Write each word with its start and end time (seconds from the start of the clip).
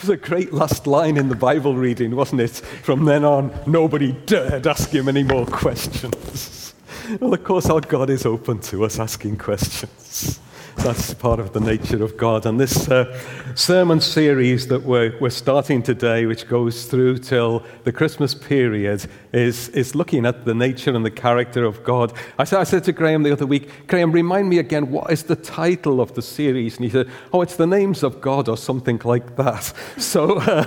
Was 0.00 0.08
a 0.08 0.16
great 0.16 0.50
last 0.50 0.86
line 0.86 1.18
in 1.18 1.28
the 1.28 1.34
Bible 1.34 1.76
reading, 1.76 2.16
wasn't 2.16 2.40
it? 2.40 2.52
From 2.52 3.04
then 3.04 3.22
on, 3.22 3.52
nobody 3.66 4.12
dared 4.12 4.66
ask 4.66 4.88
him 4.88 5.08
any 5.08 5.22
more 5.22 5.44
questions. 5.44 6.72
Well, 7.20 7.34
of 7.34 7.44
course, 7.44 7.66
our 7.66 7.82
God 7.82 8.08
is 8.08 8.24
open 8.24 8.60
to 8.60 8.86
us 8.86 8.98
asking 8.98 9.36
questions. 9.36 10.40
That's 10.76 11.12
part 11.14 11.40
of 11.40 11.52
the 11.52 11.60
nature 11.60 12.02
of 12.02 12.16
God. 12.16 12.46
And 12.46 12.58
this 12.58 12.88
uh, 12.88 13.16
sermon 13.54 14.00
series 14.00 14.68
that 14.68 14.82
we're, 14.82 15.18
we're 15.20 15.30
starting 15.30 15.82
today, 15.82 16.26
which 16.26 16.48
goes 16.48 16.86
through 16.86 17.18
till 17.18 17.62
the 17.84 17.92
Christmas 17.92 18.34
period, 18.34 19.06
is, 19.32 19.68
is 19.70 19.94
looking 19.94 20.24
at 20.24 20.44
the 20.44 20.54
nature 20.54 20.94
and 20.94 21.04
the 21.04 21.10
character 21.10 21.64
of 21.64 21.84
God. 21.84 22.12
I 22.38 22.44
said, 22.44 22.60
I 22.60 22.64
said 22.64 22.84
to 22.84 22.92
Graham 22.92 23.22
the 23.22 23.32
other 23.32 23.46
week, 23.46 23.86
Graham, 23.86 24.12
remind 24.12 24.48
me 24.48 24.58
again, 24.58 24.90
what 24.90 25.10
is 25.10 25.24
the 25.24 25.36
title 25.36 26.00
of 26.00 26.14
the 26.14 26.22
series? 26.22 26.76
And 26.76 26.84
he 26.84 26.90
said, 26.90 27.10
Oh, 27.32 27.42
it's 27.42 27.56
the 27.56 27.66
names 27.66 28.02
of 28.02 28.20
God 28.20 28.48
or 28.48 28.56
something 28.56 29.00
like 29.04 29.36
that. 29.36 29.72
So 29.98 30.38
uh, 30.38 30.64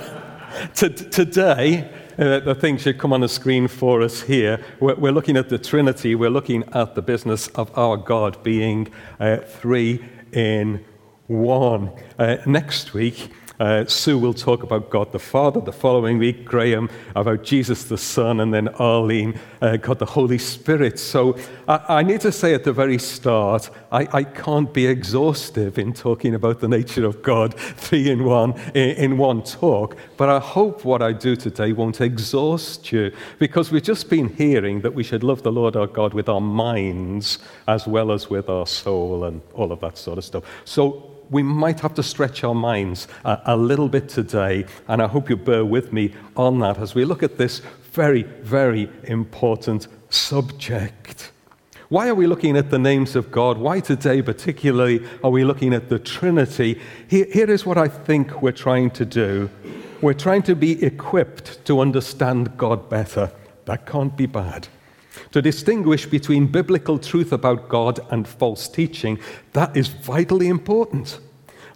today, 0.74 1.90
uh, 2.18 2.40
the 2.40 2.54
thing 2.54 2.78
should 2.78 2.98
come 2.98 3.12
on 3.12 3.20
the 3.20 3.28
screen 3.28 3.68
for 3.68 4.02
us 4.02 4.22
here. 4.22 4.64
We're, 4.80 4.94
we're, 4.94 5.12
looking 5.12 5.36
at 5.36 5.48
the 5.48 5.58
Trinity. 5.58 6.14
We're 6.14 6.30
looking 6.30 6.64
at 6.72 6.94
the 6.94 7.02
business 7.02 7.48
of 7.48 7.76
our 7.76 7.96
God 7.96 8.42
being 8.42 8.92
uh, 9.18 9.38
three 9.38 10.04
in 10.32 10.84
one. 11.26 11.90
Uh, 12.18 12.36
next 12.46 12.94
week, 12.94 13.30
uh, 13.60 13.84
Sue 13.86 14.18
will 14.18 14.34
talk 14.34 14.62
about 14.62 14.90
God 14.90 15.12
the 15.12 15.18
Father. 15.18 15.60
The 15.60 15.72
following 15.72 16.18
week, 16.18 16.44
Graham 16.44 16.90
about 17.14 17.44
Jesus 17.44 17.84
the 17.84 17.98
Son, 17.98 18.40
and 18.40 18.52
then 18.52 18.68
Arlene, 18.68 19.38
uh, 19.62 19.76
God 19.76 19.98
the 19.98 20.06
Holy 20.06 20.38
Spirit. 20.38 20.98
So 20.98 21.38
I, 21.68 22.00
I, 22.00 22.02
need 22.02 22.20
to 22.22 22.32
say 22.32 22.54
at 22.54 22.64
the 22.64 22.72
very 22.72 22.98
start, 22.98 23.70
I, 23.92 24.08
I, 24.12 24.24
can't 24.24 24.72
be 24.72 24.86
exhaustive 24.86 25.78
in 25.78 25.92
talking 25.92 26.34
about 26.34 26.60
the 26.60 26.68
nature 26.68 27.06
of 27.06 27.22
God, 27.22 27.54
three 27.58 28.10
in 28.10 28.24
one, 28.24 28.58
in, 28.74 28.90
in 28.90 29.18
one 29.18 29.42
talk. 29.42 29.96
But 30.16 30.28
I 30.28 30.40
hope 30.40 30.84
what 30.84 31.00
I 31.00 31.12
do 31.12 31.36
today 31.36 31.72
won't 31.72 32.00
exhaust 32.00 32.90
you, 32.90 33.12
because 33.38 33.70
we've 33.70 33.82
just 33.82 34.10
been 34.10 34.28
hearing 34.34 34.80
that 34.80 34.94
we 34.94 35.04
should 35.04 35.22
love 35.22 35.42
the 35.42 35.52
Lord 35.52 35.76
our 35.76 35.86
God 35.86 36.12
with 36.12 36.28
our 36.28 36.40
minds 36.40 37.38
as 37.68 37.86
well 37.86 38.10
as 38.10 38.28
with 38.28 38.48
our 38.48 38.66
soul 38.66 39.24
and 39.24 39.40
all 39.54 39.70
of 39.70 39.80
that 39.80 39.96
sort 39.96 40.18
of 40.18 40.24
stuff. 40.24 40.44
So 40.64 41.13
we 41.30 41.42
might 41.42 41.80
have 41.80 41.94
to 41.94 42.02
stretch 42.02 42.44
our 42.44 42.54
minds 42.54 43.08
a, 43.24 43.40
a 43.46 43.56
little 43.56 43.88
bit 43.88 44.08
today, 44.08 44.66
and 44.88 45.02
I 45.02 45.06
hope 45.06 45.30
you 45.30 45.36
bear 45.36 45.64
with 45.64 45.92
me 45.92 46.14
on 46.36 46.58
that 46.60 46.78
as 46.78 46.94
we 46.94 47.04
look 47.04 47.22
at 47.22 47.38
this 47.38 47.60
very, 47.92 48.22
very 48.42 48.88
important 49.04 49.88
subject. 50.10 51.30
Why 51.88 52.08
are 52.08 52.14
we 52.14 52.26
looking 52.26 52.56
at 52.56 52.70
the 52.70 52.78
names 52.78 53.14
of 53.14 53.30
God? 53.30 53.58
Why 53.58 53.80
today, 53.80 54.22
particularly, 54.22 55.06
are 55.22 55.30
we 55.30 55.44
looking 55.44 55.74
at 55.74 55.88
the 55.88 55.98
Trinity? 55.98 56.80
Here, 57.08 57.26
here 57.32 57.50
is 57.50 57.64
what 57.64 57.78
I 57.78 57.88
think 57.88 58.42
we're 58.42 58.52
trying 58.52 58.90
to 58.92 59.04
do 59.04 59.50
we're 60.04 60.12
trying 60.12 60.42
to 60.42 60.54
be 60.54 60.84
equipped 60.84 61.64
to 61.64 61.80
understand 61.80 62.58
God 62.58 62.90
better. 62.90 63.32
That 63.64 63.86
can't 63.86 64.14
be 64.14 64.26
bad. 64.26 64.68
To 65.32 65.42
distinguish 65.42 66.06
between 66.06 66.46
biblical 66.46 66.98
truth 66.98 67.32
about 67.32 67.68
God 67.68 68.00
and 68.10 68.26
false 68.26 68.68
teaching, 68.68 69.18
that 69.52 69.76
is 69.76 69.88
vitally 69.88 70.48
important. 70.48 71.18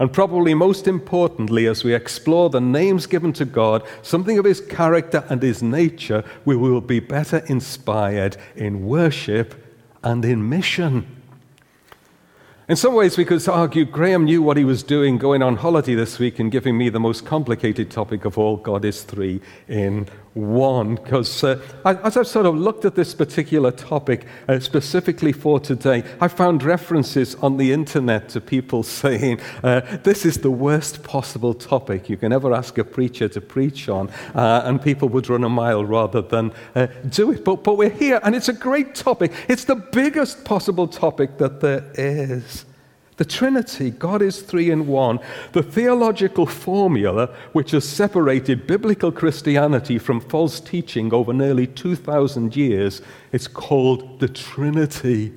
And 0.00 0.12
probably 0.12 0.54
most 0.54 0.86
importantly, 0.86 1.66
as 1.66 1.82
we 1.82 1.92
explore 1.92 2.50
the 2.50 2.60
names 2.60 3.06
given 3.06 3.32
to 3.34 3.44
God, 3.44 3.82
something 4.02 4.38
of 4.38 4.44
his 4.44 4.60
character 4.60 5.24
and 5.28 5.42
his 5.42 5.62
nature, 5.62 6.24
we 6.44 6.56
will 6.56 6.80
be 6.80 7.00
better 7.00 7.38
inspired 7.46 8.36
in 8.54 8.86
worship 8.86 9.54
and 10.04 10.24
in 10.24 10.48
mission. 10.48 11.18
In 12.68 12.76
some 12.76 12.92
ways, 12.92 13.16
we 13.16 13.24
could 13.24 13.48
argue 13.48 13.86
Graham 13.86 14.26
knew 14.26 14.42
what 14.42 14.58
he 14.58 14.64
was 14.64 14.82
doing 14.82 15.16
going 15.16 15.42
on 15.42 15.56
holiday 15.56 15.94
this 15.94 16.18
week 16.18 16.38
and 16.38 16.52
giving 16.52 16.76
me 16.76 16.90
the 16.90 17.00
most 17.00 17.24
complicated 17.24 17.90
topic 17.90 18.26
of 18.26 18.36
all 18.36 18.58
God 18.58 18.84
is 18.84 19.02
three 19.04 19.40
in 19.68 20.06
one. 20.34 20.96
Because 20.96 21.44
uh, 21.44 21.60
as 21.84 22.16
I've 22.16 22.26
sort 22.26 22.46
of 22.46 22.54
looked 22.54 22.84
at 22.84 22.94
this 22.94 23.14
particular 23.14 23.70
topic 23.70 24.26
uh, 24.48 24.60
specifically 24.60 25.32
for 25.32 25.60
today, 25.60 26.04
I 26.20 26.28
found 26.28 26.62
references 26.62 27.34
on 27.36 27.56
the 27.56 27.72
internet 27.72 28.28
to 28.30 28.40
people 28.40 28.82
saying, 29.02 29.40
uh, 29.62 29.80
This 30.02 30.24
is 30.24 30.38
the 30.38 30.50
worst 30.50 31.02
possible 31.02 31.54
topic 31.54 32.08
you 32.08 32.16
can 32.16 32.32
ever 32.32 32.54
ask 32.54 32.78
a 32.78 32.84
preacher 32.84 33.28
to 33.28 33.40
preach 33.40 33.88
on. 33.88 34.10
Uh, 34.34 34.62
and 34.64 34.80
people 34.80 35.08
would 35.08 35.28
run 35.28 35.44
a 35.44 35.48
mile 35.48 35.84
rather 35.84 36.22
than 36.22 36.52
uh, 36.74 36.86
do 37.08 37.32
it. 37.32 37.44
But, 37.44 37.64
but 37.64 37.76
we're 37.76 37.88
here, 37.88 38.20
and 38.22 38.34
it's 38.34 38.48
a 38.48 38.52
great 38.52 38.94
topic. 38.94 39.32
It's 39.48 39.64
the 39.64 39.76
biggest 39.76 40.44
possible 40.44 40.88
topic 40.88 41.38
that 41.38 41.60
there 41.60 41.90
is. 41.94 42.64
The 43.18 43.24
Trinity, 43.24 43.90
God 43.90 44.22
is 44.22 44.40
three 44.42 44.70
in 44.70 44.86
one, 44.86 45.18
the 45.52 45.62
theological 45.62 46.46
formula 46.46 47.34
which 47.52 47.72
has 47.72 47.86
separated 47.86 48.68
biblical 48.68 49.10
Christianity 49.10 49.98
from 49.98 50.20
false 50.20 50.60
teaching 50.60 51.12
over 51.12 51.32
nearly 51.32 51.66
2,000 51.66 52.54
years, 52.54 53.02
is 53.32 53.48
called 53.48 54.20
the 54.20 54.28
Trinity. 54.28 55.32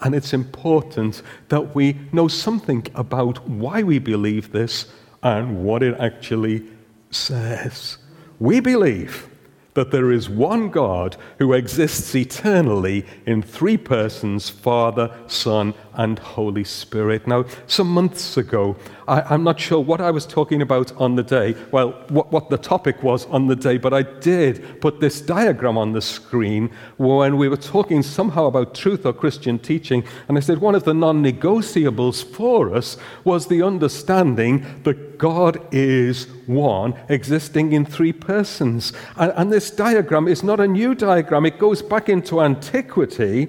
And 0.00 0.14
it's 0.14 0.32
important 0.32 1.20
that 1.50 1.74
we 1.74 1.98
know 2.10 2.26
something 2.26 2.86
about 2.94 3.46
why 3.46 3.82
we 3.82 3.98
believe 3.98 4.52
this 4.52 4.86
and 5.22 5.62
what 5.62 5.82
it 5.82 5.94
actually 6.00 6.64
says. 7.10 7.98
We 8.38 8.60
believe 8.60 9.28
that 9.76 9.90
there 9.90 10.10
is 10.10 10.28
one 10.28 10.70
God 10.70 11.18
who 11.38 11.52
exists 11.52 12.14
eternally 12.14 13.04
in 13.26 13.42
three 13.42 13.76
persons 13.76 14.48
Father, 14.48 15.14
Son, 15.26 15.74
and 15.96 16.18
Holy 16.18 16.64
Spirit. 16.64 17.26
Now, 17.26 17.44
some 17.66 17.88
months 17.88 18.36
ago, 18.36 18.76
I, 19.08 19.34
am 19.34 19.44
not 19.44 19.58
sure 19.58 19.80
what 19.80 20.00
I 20.00 20.10
was 20.10 20.26
talking 20.26 20.62
about 20.62 20.94
on 20.96 21.16
the 21.16 21.22
day, 21.22 21.54
well, 21.70 21.92
what, 22.08 22.30
what 22.32 22.50
the 22.50 22.58
topic 22.58 23.02
was 23.02 23.26
on 23.26 23.46
the 23.46 23.56
day, 23.56 23.78
but 23.78 23.94
I 23.94 24.02
did 24.02 24.80
put 24.80 25.00
this 25.00 25.20
diagram 25.20 25.78
on 25.78 25.92
the 25.92 26.02
screen 26.02 26.70
when 26.96 27.36
we 27.36 27.48
were 27.48 27.56
talking 27.56 28.02
somehow 28.02 28.46
about 28.46 28.74
truth 28.74 29.06
or 29.06 29.12
Christian 29.12 29.58
teaching. 29.58 30.04
And 30.28 30.36
I 30.36 30.40
said 30.40 30.58
one 30.58 30.74
of 30.74 30.84
the 30.84 30.94
non 30.94 31.22
negotiables 31.22 32.24
for 32.24 32.74
us 32.74 32.96
was 33.24 33.46
the 33.46 33.62
understanding 33.62 34.66
that 34.82 35.18
God 35.18 35.66
is 35.72 36.26
one, 36.46 36.94
existing 37.08 37.72
in 37.72 37.86
three 37.86 38.12
persons. 38.12 38.92
And, 39.16 39.32
and 39.36 39.52
this 39.52 39.70
diagram 39.70 40.28
is 40.28 40.42
not 40.42 40.60
a 40.60 40.68
new 40.68 40.94
diagram, 40.94 41.46
it 41.46 41.58
goes 41.58 41.80
back 41.80 42.08
into 42.08 42.42
antiquity 42.42 43.48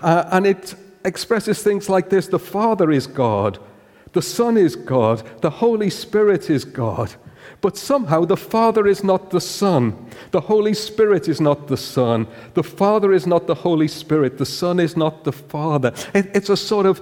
uh, 0.00 0.28
and 0.30 0.46
it 0.46 0.74
expresses 1.08 1.62
things 1.62 1.88
like 1.88 2.10
this 2.10 2.28
The 2.28 2.38
Father 2.38 2.90
is 2.90 3.06
God, 3.06 3.58
the 4.12 4.22
Son 4.22 4.56
is 4.56 4.76
God, 4.76 5.22
the 5.40 5.50
Holy 5.50 5.90
Spirit 5.90 6.50
is 6.50 6.64
God. 6.64 7.14
But 7.60 7.76
somehow 7.76 8.24
the 8.24 8.36
Father 8.36 8.86
is 8.86 9.02
not 9.02 9.30
the 9.30 9.40
Son. 9.40 10.10
The 10.30 10.40
Holy 10.40 10.74
Spirit 10.74 11.28
is 11.28 11.40
not 11.40 11.66
the 11.66 11.76
Son. 11.76 12.28
The 12.54 12.62
Father 12.62 13.12
is 13.12 13.26
not 13.26 13.46
the 13.46 13.54
Holy 13.54 13.88
Spirit. 13.88 14.38
The 14.38 14.46
Son 14.46 14.78
is 14.78 14.96
not 14.96 15.24
the 15.24 15.32
Father. 15.32 15.92
It, 16.14 16.30
it's 16.34 16.50
a 16.50 16.56
sort 16.56 16.86
of 16.86 17.00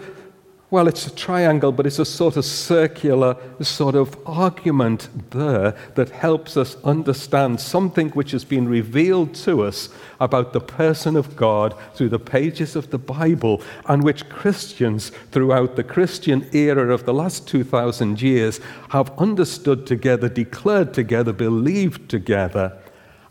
well, 0.68 0.88
it's 0.88 1.06
a 1.06 1.14
triangle, 1.14 1.70
but 1.70 1.86
it's 1.86 2.00
a 2.00 2.04
sort 2.04 2.36
of 2.36 2.44
circular 2.44 3.36
sort 3.60 3.94
of 3.94 4.18
argument 4.26 5.08
there 5.30 5.76
that 5.94 6.10
helps 6.10 6.56
us 6.56 6.76
understand 6.82 7.60
something 7.60 8.08
which 8.10 8.32
has 8.32 8.44
been 8.44 8.66
revealed 8.66 9.32
to 9.34 9.62
us 9.62 9.90
about 10.18 10.52
the 10.52 10.60
person 10.60 11.14
of 11.14 11.36
God 11.36 11.72
through 11.94 12.08
the 12.08 12.18
pages 12.18 12.74
of 12.74 12.90
the 12.90 12.98
Bible, 12.98 13.62
and 13.86 14.02
which 14.02 14.28
Christians 14.28 15.10
throughout 15.30 15.76
the 15.76 15.84
Christian 15.84 16.44
era 16.52 16.92
of 16.92 17.04
the 17.04 17.14
last 17.14 17.46
2,000 17.46 18.20
years 18.20 18.58
have 18.88 19.16
understood 19.18 19.86
together, 19.86 20.28
declared 20.28 20.92
together, 20.92 21.32
believed 21.32 22.08
together, 22.08 22.76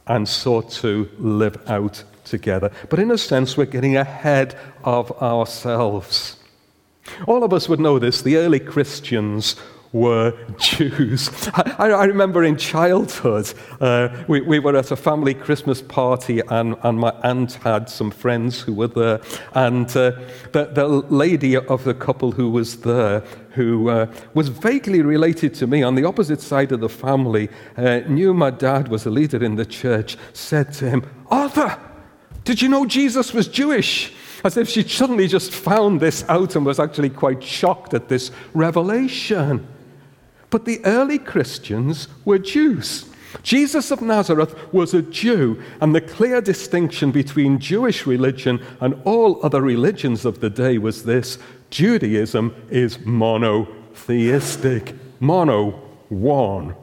and 0.08 0.26
sought 0.26 0.72
to 0.72 1.10
live 1.20 1.58
out 1.70 2.02
together. 2.24 2.72
But 2.90 3.00
in 3.00 3.12
a 3.12 3.18
sense, 3.18 3.58
we're 3.58 3.66
getting 3.66 3.98
ahead 3.98 4.58
of 4.86 5.12
ourselves. 5.22 6.38
All 7.28 7.44
of 7.44 7.54
us 7.54 7.70
would 7.70 7.80
know 7.80 8.00
this. 8.00 8.22
The 8.22 8.38
early 8.38 8.60
Christians 8.60 9.56
were 9.96 10.34
Jews. 10.58 11.30
I, 11.54 11.90
I 11.90 12.04
remember 12.06 12.44
in 12.44 12.58
childhood, 12.58 13.54
uh, 13.80 14.10
we, 14.28 14.42
we, 14.42 14.60
were 14.60 14.76
at 14.76 14.92
a 14.92 14.96
family 14.96 15.34
Christmas 15.34 15.82
party, 15.82 16.42
and, 16.50 16.76
and, 16.84 17.00
my 17.00 17.12
aunt 17.24 17.54
had 17.54 17.90
some 17.90 18.12
friends 18.12 18.60
who 18.62 18.74
were 18.74 18.88
there. 18.88 19.22
And 19.54 19.88
uh, 19.96 20.12
the, 20.52 20.66
the, 20.74 20.88
lady 20.88 21.56
of 21.56 21.86
the 21.86 21.94
couple 21.94 22.34
who 22.34 22.50
was 22.50 22.82
there, 22.82 23.22
who 23.52 23.90
uh, 23.90 24.14
was 24.34 24.50
vaguely 24.50 25.02
related 25.02 25.54
to 25.56 25.68
me 25.68 25.82
on 25.82 25.96
the 25.96 26.04
opposite 26.04 26.42
side 26.42 26.74
of 26.74 26.82
the 26.82 26.90
family, 26.90 27.50
uh, 27.78 28.00
knew 28.08 28.34
my 28.34 28.50
dad 28.50 28.90
was 28.90 29.06
a 29.06 29.10
leader 29.10 29.42
in 29.42 29.56
the 29.56 29.66
church, 29.66 30.18
said 30.34 30.74
to 30.74 30.90
him, 30.90 31.06
Arthur, 31.28 31.80
did 32.44 32.62
you 32.62 32.68
know 32.68 32.86
Jesus 32.86 33.34
was 33.34 33.48
Jewish? 33.48 34.14
As 34.46 34.58
if 34.58 34.70
she'd 34.70 34.90
suddenly 34.90 35.28
just 35.28 35.52
found 35.52 36.00
this 36.00 36.24
out 36.30 36.56
and 36.56 36.64
was 36.64 36.80
actually 36.80 37.10
quite 37.10 37.44
shocked 37.44 37.96
at 37.96 38.08
this 38.08 38.30
revelation. 38.54 39.68
But 40.52 40.66
the 40.66 40.86
early 40.86 41.18
Christians 41.18 42.08
were 42.24 42.38
Jews. 42.38 43.10
Jesus 43.42 43.90
of 43.90 44.04
Nazareth 44.04 44.56
was 44.72 44.94
a 44.94 45.02
Jew, 45.02 45.62
and 45.82 45.96
the 45.96 46.00
clear 46.00 46.42
distinction 46.42 47.12
between 47.12 47.60
Jewish 47.60 48.06
religion 48.06 48.64
and 48.80 49.02
all 49.04 49.44
other 49.44 49.62
religions 49.62 50.26
of 50.26 50.40
the 50.40 50.50
day 50.52 50.78
was 50.78 51.04
this 51.04 51.40
Judaism 51.72 52.56
is 52.70 53.00
monotheistic, 53.04 54.94
mono, 55.20 55.72
one. 56.10 56.76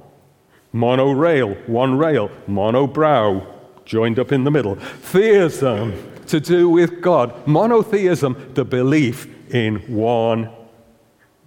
Monorail, 0.73 1.55
one 1.67 1.97
rail. 1.97 2.29
Monobrow, 2.49 3.47
joined 3.85 4.19
up 4.19 4.33
in 4.33 4.43
the 4.43 4.51
middle. 4.51 4.75
Theism, 4.75 6.12
to 6.33 6.41
do 6.41 6.67
with 6.67 7.03
God. 7.03 7.47
Monotheism, 7.47 8.53
the 8.55 8.65
belief 8.65 9.29
in 9.53 9.77
one 9.95 10.51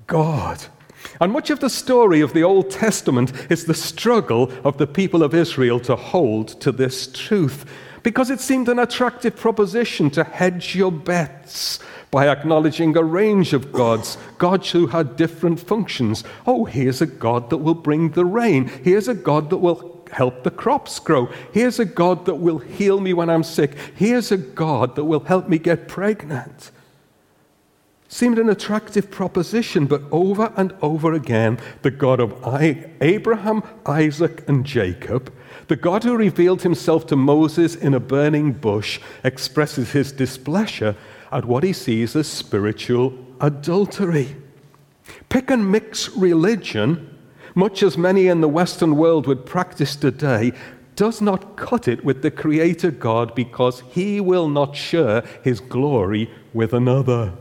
God. 0.05 0.63
And 1.19 1.31
much 1.31 1.49
of 1.49 1.59
the 1.59 1.71
story 1.71 2.21
of 2.21 2.33
the 2.33 2.43
Old 2.43 2.69
Testament 2.69 3.33
is 3.49 3.65
the 3.65 3.73
struggle 3.73 4.51
of 4.63 4.77
the 4.77 4.85
people 4.85 5.23
of 5.23 5.33
Israel 5.33 5.79
to 5.81 5.95
hold 5.95 6.61
to 6.61 6.71
this 6.71 7.11
truth 7.11 7.65
because 8.03 8.29
it 8.29 8.39
seemed 8.39 8.69
an 8.69 8.77
attractive 8.77 9.35
proposition 9.35 10.11
to 10.11 10.23
hedge 10.23 10.75
your 10.75 10.91
bets 10.91 11.79
by 12.11 12.27
acknowledging 12.27 12.95
a 12.95 13.03
range 13.03 13.53
of 13.53 13.71
gods, 13.73 14.19
gods 14.37 14.69
who 14.69 14.85
had 14.85 15.15
different 15.15 15.59
functions. 15.59 16.23
Oh, 16.45 16.65
here's 16.65 17.01
a 17.01 17.07
God 17.07 17.49
that 17.49 17.57
will 17.57 17.73
bring 17.73 18.11
the 18.11 18.25
rain. 18.25 18.67
Here's 18.67 19.07
a 19.07 19.15
God 19.15 19.49
that 19.49 19.57
will 19.57 19.94
help 20.11 20.43
the 20.43 20.51
crops 20.51 20.99
grow. 20.99 21.29
Here's 21.51 21.79
a 21.79 21.85
God 21.85 22.25
that 22.25 22.35
will 22.35 22.59
heal 22.59 22.99
me 22.99 23.13
when 23.13 23.29
I'm 23.29 23.43
sick. 23.43 23.75
Here's 23.95 24.31
a 24.31 24.37
God 24.37 24.95
that 24.95 25.05
will 25.05 25.21
help 25.21 25.49
me 25.49 25.57
get 25.57 25.87
pregnant. 25.87 26.71
Seemed 28.07 28.37
an 28.37 28.49
attractive 28.49 29.09
proposition, 29.09 29.87
but 29.87 30.03
over 30.11 30.53
and 30.55 30.73
over 30.81 31.13
again, 31.13 31.59
the 31.81 31.91
God 31.91 32.19
of 32.19 32.33
Abraham, 33.01 33.63
Isaac, 33.85 34.47
and 34.47 34.63
Jacob, 34.65 35.33
the 35.67 35.75
God 35.75 36.03
who 36.03 36.15
revealed 36.15 36.61
himself 36.61 37.07
to 37.07 37.15
Moses 37.15 37.75
in 37.75 37.93
a 37.93 37.99
burning 37.99 38.53
bush, 38.53 38.99
expresses 39.23 39.91
his 39.91 40.11
displeasure 40.11 40.95
at 41.31 41.45
what 41.45 41.63
he 41.63 41.73
sees 41.73 42.15
as 42.15 42.27
spiritual 42.27 43.13
adultery. 43.41 44.35
Pick 45.29 45.49
and 45.49 45.69
mix 45.71 46.09
religion, 46.15 47.14
much 47.55 47.81
as 47.81 47.97
many 47.97 48.27
in 48.27 48.41
the 48.41 48.47
Western 48.47 48.95
world 48.97 49.25
would 49.25 49.45
practice 49.45 49.95
today, 49.95 50.51
does 50.95 51.21
not 51.21 51.55
cut 51.55 51.87
it 51.87 52.05
with 52.05 52.21
the 52.21 52.31
Creator 52.31 52.91
God 52.91 53.33
because 53.33 53.81
he 53.89 54.21
will 54.21 54.47
not 54.47 54.75
share 54.75 55.23
his 55.43 55.59
glory 55.59 56.29
with 56.53 56.73
another. 56.73 57.33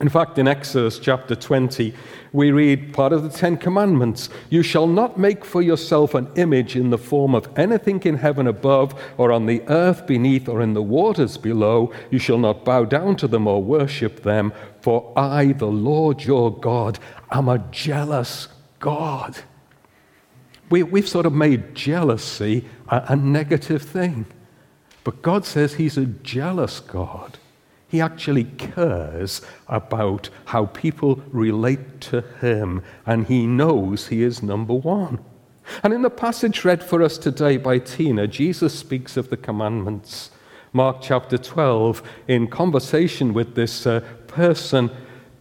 In 0.00 0.08
fact, 0.08 0.36
in 0.36 0.48
Exodus 0.48 0.98
chapter 0.98 1.36
20, 1.36 1.94
we 2.32 2.50
read 2.50 2.92
part 2.92 3.12
of 3.12 3.22
the 3.22 3.28
Ten 3.28 3.56
Commandments 3.56 4.30
You 4.50 4.64
shall 4.64 4.88
not 4.88 5.16
make 5.16 5.44
for 5.44 5.62
yourself 5.62 6.14
an 6.14 6.28
image 6.34 6.74
in 6.74 6.90
the 6.90 6.98
form 6.98 7.36
of 7.36 7.48
anything 7.56 8.02
in 8.02 8.16
heaven 8.16 8.48
above, 8.48 9.00
or 9.16 9.30
on 9.30 9.46
the 9.46 9.62
earth 9.68 10.06
beneath, 10.08 10.48
or 10.48 10.60
in 10.60 10.74
the 10.74 10.82
waters 10.82 11.36
below. 11.36 11.92
You 12.10 12.18
shall 12.18 12.38
not 12.38 12.64
bow 12.64 12.84
down 12.84 13.14
to 13.16 13.28
them 13.28 13.46
or 13.46 13.62
worship 13.62 14.24
them, 14.24 14.52
for 14.80 15.12
I, 15.16 15.52
the 15.52 15.66
Lord 15.66 16.24
your 16.24 16.52
God, 16.52 16.98
am 17.30 17.48
a 17.48 17.58
jealous 17.70 18.48
God. 18.82 19.38
We, 20.68 20.82
we've 20.82 21.08
sort 21.08 21.24
of 21.24 21.32
made 21.32 21.74
jealousy 21.74 22.66
a, 22.88 23.04
a 23.08 23.16
negative 23.16 23.80
thing. 23.80 24.26
But 25.04 25.22
God 25.22 25.46
says 25.46 25.74
He's 25.74 25.96
a 25.96 26.04
jealous 26.04 26.80
God. 26.80 27.38
He 27.88 28.00
actually 28.00 28.44
cares 28.44 29.42
about 29.68 30.30
how 30.46 30.64
people 30.66 31.22
relate 31.30 32.00
to 32.00 32.22
him, 32.40 32.82
and 33.04 33.26
he 33.26 33.46
knows 33.46 34.08
he 34.08 34.22
is 34.22 34.42
number 34.42 34.72
one. 34.72 35.18
And 35.82 35.92
in 35.92 36.00
the 36.00 36.08
passage 36.08 36.64
read 36.64 36.82
for 36.82 37.02
us 37.02 37.18
today 37.18 37.58
by 37.58 37.78
Tina, 37.78 38.26
Jesus 38.26 38.78
speaks 38.78 39.18
of 39.18 39.28
the 39.28 39.36
commandments. 39.36 40.30
Mark 40.72 41.02
chapter 41.02 41.36
12, 41.36 42.02
in 42.28 42.46
conversation 42.48 43.34
with 43.34 43.56
this 43.56 43.86
uh, 43.86 44.00
person, 44.26 44.90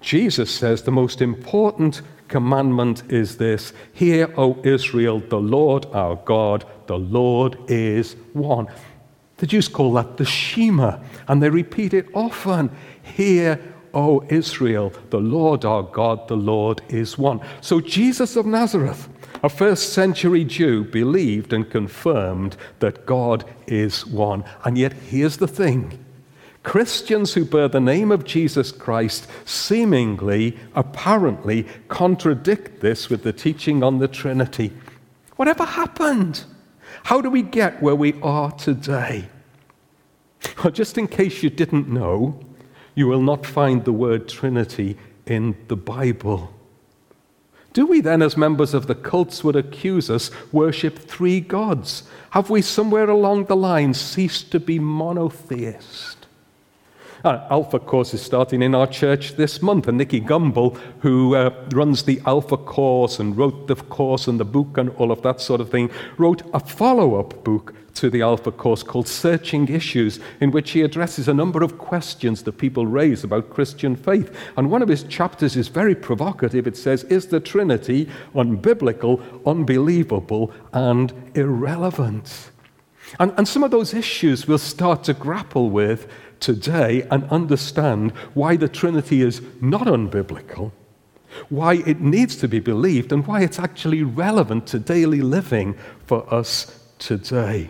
Jesus 0.02 0.50
says 0.50 0.82
the 0.82 0.92
most 0.92 1.22
important 1.22 2.02
commandment 2.28 3.04
is 3.12 3.38
this 3.38 3.74
Hear, 3.94 4.34
O 4.38 4.60
Israel, 4.64 5.20
the 5.20 5.40
Lord 5.40 5.86
our 5.94 6.16
God, 6.16 6.66
the 6.88 6.98
Lord 6.98 7.58
is 7.70 8.16
one. 8.34 8.68
The 9.38 9.48
Jews 9.48 9.68
call 9.68 9.94
that 9.94 10.18
the 10.18 10.26
Shema, 10.26 11.00
and 11.28 11.42
they 11.42 11.50
repeat 11.50 11.94
it 11.94 12.08
often. 12.14 12.72
Hear, 13.02 13.60
O 13.94 14.24
Israel, 14.30 14.94
the 15.10 15.20
Lord 15.20 15.66
our 15.66 15.84
God, 15.84 16.28
the 16.28 16.38
Lord 16.38 16.82
is 16.90 17.18
one. 17.18 17.42
So 17.60 17.82
Jesus 17.82 18.36
of 18.36 18.46
Nazareth, 18.46 19.10
a 19.44 19.50
first 19.50 19.94
century 19.94 20.46
Jew, 20.46 20.84
believed 20.84 21.54
and 21.54 21.70
confirmed 21.70 22.56
that 22.80 23.06
God 23.06 23.46
is 23.68 24.06
one. 24.06 24.44
And 24.64 24.78
yet, 24.78 24.94
here's 24.94 25.38
the 25.38 25.48
thing 25.48 26.04
Christians 26.64 27.34
who 27.34 27.44
bear 27.44 27.68
the 27.68 27.82
name 27.82 28.12
of 28.12 28.24
Jesus 28.24 28.72
Christ 28.72 29.28
seemingly, 29.46 30.58
apparently, 30.76 31.66
contradict 31.88 32.82
this 32.82 33.10
with 33.10 33.24
the 33.24 33.34
teaching 33.34 33.84
on 33.84 33.98
the 33.98 34.08
Trinity. 34.08 34.72
Whatever 35.38 35.66
happened? 35.66 36.44
How 37.04 37.20
do 37.20 37.30
we 37.30 37.42
get 37.42 37.82
where 37.82 37.96
we 37.96 38.14
are 38.22 38.52
today? 38.52 39.28
Well, 40.64 40.72
just 40.72 40.98
in 40.98 41.08
case 41.08 41.42
you 41.42 41.50
didn't 41.50 41.90
know, 41.90 42.40
you 42.94 43.08
will 43.08 43.22
not 43.22 43.46
find 43.46 43.84
the 43.84 43.94
word 43.94 44.28
Trinity 44.28 44.98
in 45.26 45.56
the 45.68 45.76
Bible. 45.76 46.54
Do 47.74 47.86
we 47.88 48.02
then, 48.02 48.22
as 48.22 48.36
members 48.36 48.74
of 48.74 48.88
the 48.88 48.96
cults 48.96 49.44
would 49.44 49.56
accuse 49.56 50.10
us, 50.10 50.30
worship 50.52 51.00
three 51.00 51.40
gods? 51.40 52.04
Have 52.32 52.50
we 52.50 52.62
somewhere 52.62 53.10
along 53.10 53.46
the 53.46 53.56
line 53.56 53.94
ceased 53.94 54.52
to 54.52 54.60
be 54.60 54.78
monotheists? 54.78 56.21
Uh, 57.24 57.46
Alpha 57.52 57.78
course 57.80 58.14
is 58.16 58.22
starting 58.22 58.64
in 58.64 58.74
our 58.74 58.88
church 58.88 59.36
this 59.36 59.62
month, 59.62 59.88
and 59.88 59.98
Nicky 59.98 60.20
Gumbel, 60.20 60.76
who 61.02 61.36
uh, 61.36 61.52
runs 61.72 62.04
the 62.04 62.20
Alpha 62.26 62.58
course 62.58 63.20
and 63.20 63.38
wrote 63.38 63.68
the 63.68 63.76
course 63.76 64.28
and 64.28 64.40
the 64.40 64.46
book 64.46 64.78
and 64.78 64.90
all 64.92 65.12
of 65.12 65.22
that 65.22 65.40
sort 65.40 65.62
of 65.62 65.70
thing, 65.70 65.92
wrote 66.18 66.42
a 66.54 66.60
follow 66.60 67.20
up 67.20 67.44
book 67.44 67.76
to 67.94 68.10
the 68.10 68.22
Alpha 68.22 68.52
course 68.52 68.82
called 68.82 69.08
Searching 69.08 69.68
Issues, 69.68 70.20
in 70.40 70.50
which 70.50 70.72
he 70.72 70.82
addresses 70.82 71.28
a 71.28 71.34
number 71.34 71.62
of 71.62 71.78
questions 71.78 72.42
that 72.44 72.58
people 72.58 72.88
raise 72.88 73.24
about 73.24 73.52
Christian 73.52 73.96
faith. 73.96 74.36
And 74.58 74.72
one 74.72 74.82
of 74.82 74.90
his 74.90 75.04
chapters 75.04 75.56
is 75.56 75.68
very 75.68 75.94
provocative. 75.94 76.66
It 76.66 76.78
says, 76.78 77.04
Is 77.04 77.28
the 77.28 77.40
Trinity 77.40 78.10
unbiblical, 78.34 79.22
unbelievable, 79.46 80.52
and 80.74 81.14
irrelevant? 81.36 82.52
And, 83.20 83.34
and 83.38 83.48
some 83.48 83.64
of 83.64 83.72
those 83.72 83.94
issues 83.94 84.48
we'll 84.48 84.58
start 84.58 85.04
to 85.04 85.14
grapple 85.14 85.70
with 85.70 86.08
today 86.42 87.08
and 87.10 87.24
understand 87.30 88.12
why 88.34 88.58
the 88.58 88.68
Trinity 88.68 89.22
is 89.22 89.42
not 89.62 89.88
unbiblical, 89.88 90.72
why 91.48 91.76
it 91.76 92.02
needs 92.02 92.36
to 92.38 92.48
be 92.48 92.60
believed, 92.60 93.14
and 93.14 93.26
why 93.26 93.42
it's 93.42 93.60
actually 93.60 94.04
relevant 94.04 94.68
to 94.68 94.80
daily 94.80 95.22
living 95.22 95.76
for 96.06 96.32
us 96.34 96.84
today. 97.00 97.70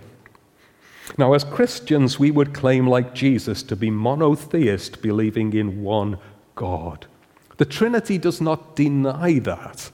Now, 1.17 1.33
as 1.33 1.43
Christians, 1.43 2.17
we 2.17 2.31
would 2.31 2.53
claim, 2.53 2.87
like 2.87 3.13
Jesus, 3.13 3.63
to 3.63 3.75
be 3.75 3.89
monotheist, 3.91 5.01
believing 5.01 5.53
in 5.53 5.83
one 5.83 6.17
God. 6.55 7.05
The 7.57 7.65
Trinity 7.65 8.17
does 8.17 8.41
not 8.41 8.75
deny 8.75 9.39
that. 9.39 9.91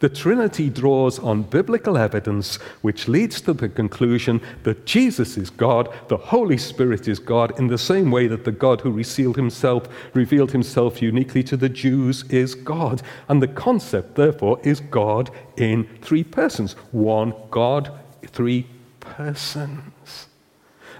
The 0.00 0.08
Trinity 0.08 0.70
draws 0.70 1.18
on 1.18 1.42
biblical 1.42 1.96
evidence 1.96 2.56
which 2.82 3.08
leads 3.08 3.40
to 3.42 3.52
the 3.52 3.68
conclusion 3.68 4.40
that 4.62 4.86
Jesus 4.86 5.36
is 5.36 5.50
God, 5.50 5.92
the 6.08 6.16
Holy 6.16 6.56
Spirit 6.56 7.08
is 7.08 7.18
God, 7.18 7.58
in 7.58 7.66
the 7.66 7.78
same 7.78 8.10
way 8.10 8.26
that 8.26 8.44
the 8.44 8.52
God 8.52 8.80
who 8.80 8.90
revealed 8.90 9.36
himself, 9.36 9.88
revealed 10.14 10.52
himself 10.52 11.02
uniquely 11.02 11.42
to 11.44 11.56
the 11.56 11.68
Jews 11.68 12.24
is 12.30 12.54
God. 12.54 13.02
And 13.28 13.42
the 13.42 13.48
concept, 13.48 14.14
therefore, 14.14 14.60
is 14.62 14.80
God 14.80 15.30
in 15.56 15.88
three 16.00 16.24
persons. 16.24 16.72
One 16.92 17.34
God, 17.50 17.90
three 18.26 18.66
persons. 19.00 20.29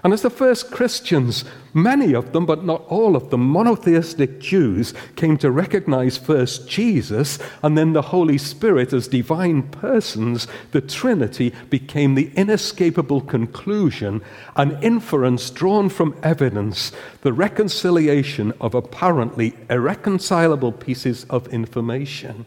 And 0.03 0.13
as 0.13 0.23
the 0.23 0.31
first 0.31 0.71
Christians, 0.71 1.45
many 1.75 2.15
of 2.15 2.31
them, 2.31 2.47
but 2.47 2.65
not 2.65 2.83
all 2.87 3.15
of 3.15 3.29
them, 3.29 3.47
monotheistic 3.47 4.39
Jews, 4.39 4.95
came 5.15 5.37
to 5.37 5.51
recognize 5.51 6.17
first 6.17 6.67
Jesus 6.67 7.37
and 7.61 7.77
then 7.77 7.93
the 7.93 8.01
Holy 8.01 8.39
Spirit 8.39 8.93
as 8.93 9.07
divine 9.07 9.61
persons, 9.61 10.47
the 10.71 10.81
Trinity 10.81 11.53
became 11.69 12.15
the 12.15 12.31
inescapable 12.35 13.21
conclusion, 13.21 14.21
an 14.55 14.81
inference 14.81 15.51
drawn 15.51 15.87
from 15.87 16.15
evidence, 16.23 16.91
the 17.21 17.33
reconciliation 17.33 18.53
of 18.59 18.73
apparently 18.73 19.53
irreconcilable 19.69 20.71
pieces 20.71 21.25
of 21.29 21.47
information. 21.49 22.45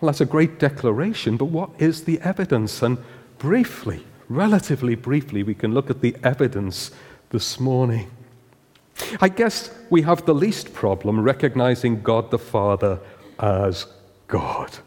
Well, 0.00 0.08
that's 0.08 0.20
a 0.20 0.26
great 0.26 0.58
declaration, 0.58 1.36
but 1.36 1.46
what 1.46 1.70
is 1.78 2.04
the 2.04 2.20
evidence? 2.22 2.82
And 2.82 2.98
briefly, 3.38 4.04
relatively 4.28 4.94
briefly, 4.94 5.42
we 5.42 5.54
can 5.54 5.74
look 5.74 5.90
at 5.90 6.00
the 6.00 6.16
evidence 6.22 6.90
this 7.30 7.58
morning. 7.58 8.10
I 9.20 9.28
guess 9.28 9.70
we 9.90 10.02
have 10.02 10.26
the 10.26 10.34
least 10.34 10.74
problem 10.74 11.20
recognizing 11.20 12.02
God 12.02 12.30
the 12.30 12.38
Father 12.38 12.98
as 13.38 13.86
God. 14.26 14.78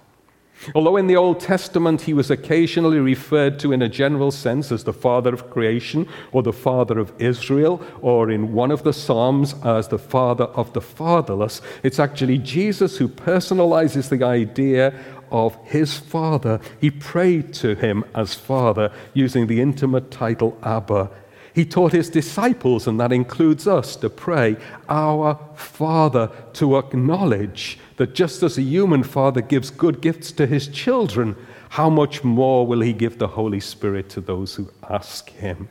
Although 0.75 0.97
in 0.97 1.07
the 1.07 1.15
Old 1.15 1.39
Testament 1.39 2.01
he 2.01 2.13
was 2.13 2.29
occasionally 2.29 2.99
referred 2.99 3.57
to 3.59 3.71
in 3.71 3.81
a 3.81 3.89
general 3.89 4.29
sense 4.29 4.71
as 4.71 4.83
the 4.83 4.93
father 4.93 5.33
of 5.33 5.49
creation 5.49 6.07
or 6.31 6.43
the 6.43 6.53
father 6.53 6.99
of 6.99 7.11
Israel, 7.19 7.81
or 8.01 8.29
in 8.29 8.53
one 8.53 8.69
of 8.69 8.83
the 8.83 8.93
Psalms 8.93 9.55
as 9.63 9.87
the 9.87 9.97
father 9.97 10.45
of 10.45 10.71
the 10.73 10.81
fatherless, 10.81 11.61
it's 11.81 11.99
actually 11.99 12.37
Jesus 12.37 12.97
who 12.97 13.07
personalizes 13.07 14.09
the 14.09 14.23
idea 14.23 14.93
of 15.31 15.55
his 15.63 15.97
Father. 15.97 16.59
He 16.79 16.91
prayed 16.91 17.53
to 17.55 17.75
him 17.75 18.03
as 18.13 18.33
Father 18.33 18.91
using 19.13 19.47
the 19.47 19.61
intimate 19.61 20.11
title 20.11 20.57
Abba. 20.63 21.09
He 21.53 21.65
taught 21.65 21.91
his 21.91 22.09
disciples, 22.09 22.87
and 22.87 22.99
that 22.99 23.11
includes 23.11 23.67
us, 23.67 23.95
to 23.97 24.09
pray, 24.09 24.55
Our 24.87 25.37
Father, 25.55 26.31
to 26.53 26.77
acknowledge 26.77 27.77
that 27.97 28.15
just 28.15 28.41
as 28.41 28.57
a 28.57 28.61
human 28.61 29.03
father 29.03 29.41
gives 29.41 29.69
good 29.69 30.01
gifts 30.01 30.31
to 30.33 30.47
his 30.47 30.69
children, 30.69 31.35
how 31.69 31.89
much 31.89 32.23
more 32.23 32.65
will 32.65 32.79
he 32.79 32.93
give 32.93 33.17
the 33.17 33.27
Holy 33.27 33.59
Spirit 33.59 34.09
to 34.09 34.21
those 34.21 34.55
who 34.55 34.69
ask 34.89 35.29
him? 35.29 35.67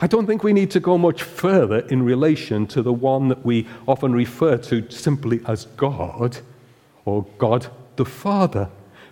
I 0.00 0.06
don't 0.06 0.26
think 0.26 0.44
we 0.44 0.52
need 0.52 0.70
to 0.72 0.80
go 0.80 0.96
much 0.96 1.24
further 1.24 1.80
in 1.88 2.04
relation 2.04 2.66
to 2.68 2.82
the 2.82 2.92
one 2.92 3.28
that 3.28 3.44
we 3.44 3.66
often 3.88 4.12
refer 4.12 4.56
to 4.58 4.88
simply 4.90 5.40
as 5.46 5.64
God 5.76 6.38
or 7.04 7.26
God 7.38 7.66
the 7.96 8.04
Father, 8.04 8.68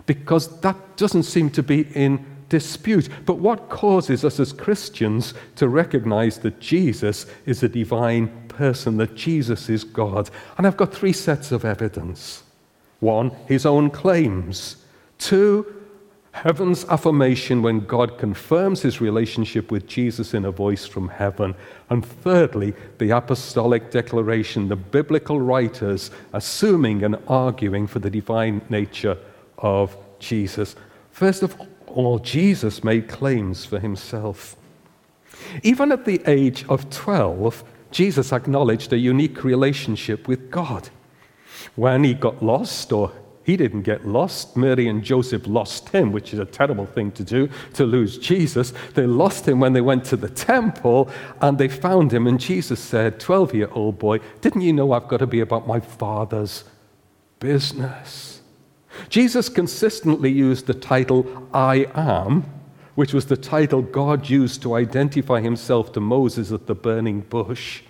because 0.07 0.61
that 0.61 0.97
doesn't 0.97 1.25
seem 1.25 1.51
to 1.51 1.63
be 1.63 1.83
in 1.95 2.25
dispute. 2.49 3.09
But 3.25 3.39
what 3.39 3.69
causes 3.69 4.25
us 4.25 4.39
as 4.41 4.53
Christians 4.53 5.35
to 5.57 5.69
recognize 5.69 6.39
that 6.39 6.61
Jesus 6.61 7.27
is 7.47 7.63
a 7.63 7.69
divine 7.69 8.29
person, 8.49 8.97
that 8.99 9.15
Jesus 9.15 9.69
is 9.69 9.85
God? 9.85 10.31
And 10.59 10.67
I've 10.67 10.77
got 10.77 10.93
three 10.93 11.13
sets 11.13 11.53
of 11.53 11.65
evidence 11.65 12.43
one, 12.99 13.31
his 13.47 13.65
own 13.65 13.89
claims, 13.89 14.77
two, 15.19 15.80
Heaven's 16.33 16.85
affirmation 16.85 17.61
when 17.61 17.81
God 17.81 18.17
confirms 18.17 18.83
his 18.83 19.01
relationship 19.01 19.71
with 19.71 19.87
Jesus 19.87 20.33
in 20.33 20.45
a 20.45 20.51
voice 20.51 20.87
from 20.87 21.09
heaven. 21.09 21.55
And 21.91 22.07
thirdly, 22.07 22.73
the 22.99 23.11
apostolic 23.11 23.91
declaration, 23.91 24.69
the 24.69 24.77
biblical 24.77 25.41
writers 25.41 26.11
assuming 26.33 27.03
and 27.03 27.19
arguing 27.27 27.87
for 27.87 27.99
the 27.99 28.11
divine 28.11 28.63
nature 28.69 29.19
of 29.59 29.97
Jesus. 30.21 30.77
First 31.11 31.43
of 31.43 31.57
all, 31.87 32.21
Jesus 32.21 32.85
made 32.85 33.09
claims 33.09 33.65
for 33.65 33.81
himself. 33.81 34.57
Even 35.63 35.91
at 35.91 36.05
the 36.05 36.23
age 36.27 36.65
of 36.69 36.89
12, 36.91 37.65
Jesus 37.91 38.33
acknowledged 38.33 38.93
a 38.93 38.99
unique 38.99 39.43
relationship 39.43 40.29
with 40.29 40.51
God. 40.51 40.91
When 41.75 42.05
he 42.05 42.15
got 42.15 42.43
lost 42.43 42.93
or 42.93 43.13
he 43.50 43.57
didn't 43.57 43.83
get 43.83 44.07
lost. 44.07 44.57
Mary 44.57 44.87
and 44.87 45.02
Joseph 45.02 45.45
lost 45.45 45.88
him, 45.88 46.12
which 46.12 46.33
is 46.33 46.38
a 46.38 46.45
terrible 46.45 46.87
thing 46.87 47.11
to 47.11 47.25
do, 47.25 47.49
to 47.75 47.85
lose 47.85 48.16
Jesus. 48.16 48.73
They 48.95 49.07
lost 49.07 49.49
him 49.49 49.59
when 49.59 49.73
they 49.73 49.80
went 49.80 50.04
to 50.04 50.16
the 50.16 50.28
temple 50.28 51.11
and 51.40 51.59
they 51.59 51.66
found 51.66 52.12
him. 52.12 52.28
And 52.28 52.38
Jesus 52.38 52.78
said, 52.78 53.19
12 53.19 53.54
year 53.57 53.69
old 53.73 53.99
boy, 53.99 54.21
didn't 54.40 54.61
you 54.61 54.73
know 54.73 54.92
I've 54.92 55.09
got 55.09 55.16
to 55.16 55.26
be 55.26 55.40
about 55.40 55.66
my 55.66 55.80
father's 55.80 56.62
business? 57.40 58.40
Jesus 59.09 59.49
consistently 59.49 60.30
used 60.30 60.66
the 60.66 60.75
title 60.75 61.49
I 61.52 61.88
am, 61.97 62.45
which 62.95 63.12
was 63.12 63.26
the 63.26 63.37
title 63.37 63.83
God 63.83 64.28
used 64.28 64.62
to 64.62 64.75
identify 64.75 65.40
himself 65.40 65.92
to 65.95 66.00
Moses 66.00 66.52
at 66.52 66.69
the 66.69 66.76
burning 66.76 67.23
bush. 67.23 67.83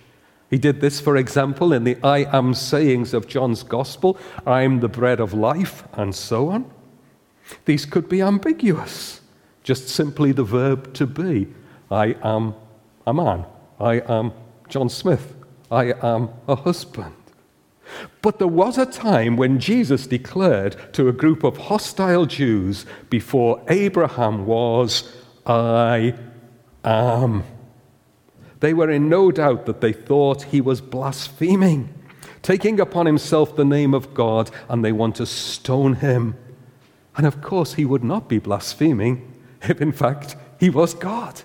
He 0.51 0.57
did 0.57 0.81
this, 0.81 0.99
for 0.99 1.15
example, 1.15 1.71
in 1.71 1.85
the 1.85 1.97
I 2.03 2.25
am 2.37 2.53
sayings 2.53 3.13
of 3.13 3.25
John's 3.25 3.63
Gospel 3.63 4.17
I'm 4.45 4.81
the 4.81 4.89
bread 4.89 5.21
of 5.21 5.33
life, 5.33 5.85
and 5.93 6.13
so 6.13 6.49
on. 6.49 6.69
These 7.65 7.85
could 7.85 8.09
be 8.09 8.21
ambiguous, 8.21 9.21
just 9.63 9.87
simply 9.87 10.33
the 10.33 10.43
verb 10.43 10.93
to 10.95 11.07
be. 11.07 11.47
I 11.89 12.17
am 12.21 12.53
a 13.07 13.13
man. 13.13 13.45
I 13.79 14.01
am 14.01 14.33
John 14.67 14.89
Smith. 14.89 15.33
I 15.71 15.93
am 16.03 16.29
a 16.49 16.55
husband. 16.55 17.15
But 18.21 18.37
there 18.37 18.47
was 18.47 18.77
a 18.77 18.85
time 18.85 19.37
when 19.37 19.59
Jesus 19.59 20.05
declared 20.05 20.75
to 20.93 21.07
a 21.07 21.13
group 21.13 21.45
of 21.45 21.57
hostile 21.57 22.25
Jews 22.25 22.85
before 23.09 23.63
Abraham 23.69 24.45
was, 24.45 25.15
I 25.45 26.15
am. 26.83 27.43
They 28.61 28.73
were 28.73 28.89
in 28.89 29.09
no 29.09 29.31
doubt 29.31 29.65
that 29.65 29.81
they 29.81 29.91
thought 29.91 30.43
he 30.43 30.61
was 30.61 30.81
blaspheming, 30.81 31.93
taking 32.41 32.79
upon 32.79 33.07
himself 33.07 33.55
the 33.55 33.65
name 33.65 33.93
of 33.93 34.13
God, 34.13 34.49
and 34.69 34.85
they 34.85 34.91
want 34.91 35.15
to 35.17 35.25
stone 35.25 35.95
him. 35.95 36.35
And 37.17 37.25
of 37.27 37.41
course, 37.41 37.73
he 37.73 37.85
would 37.85 38.03
not 38.03 38.29
be 38.29 38.39
blaspheming 38.39 39.33
if, 39.63 39.81
in 39.81 39.91
fact, 39.91 40.35
he 40.59 40.69
was 40.69 40.93
God. 40.93 41.41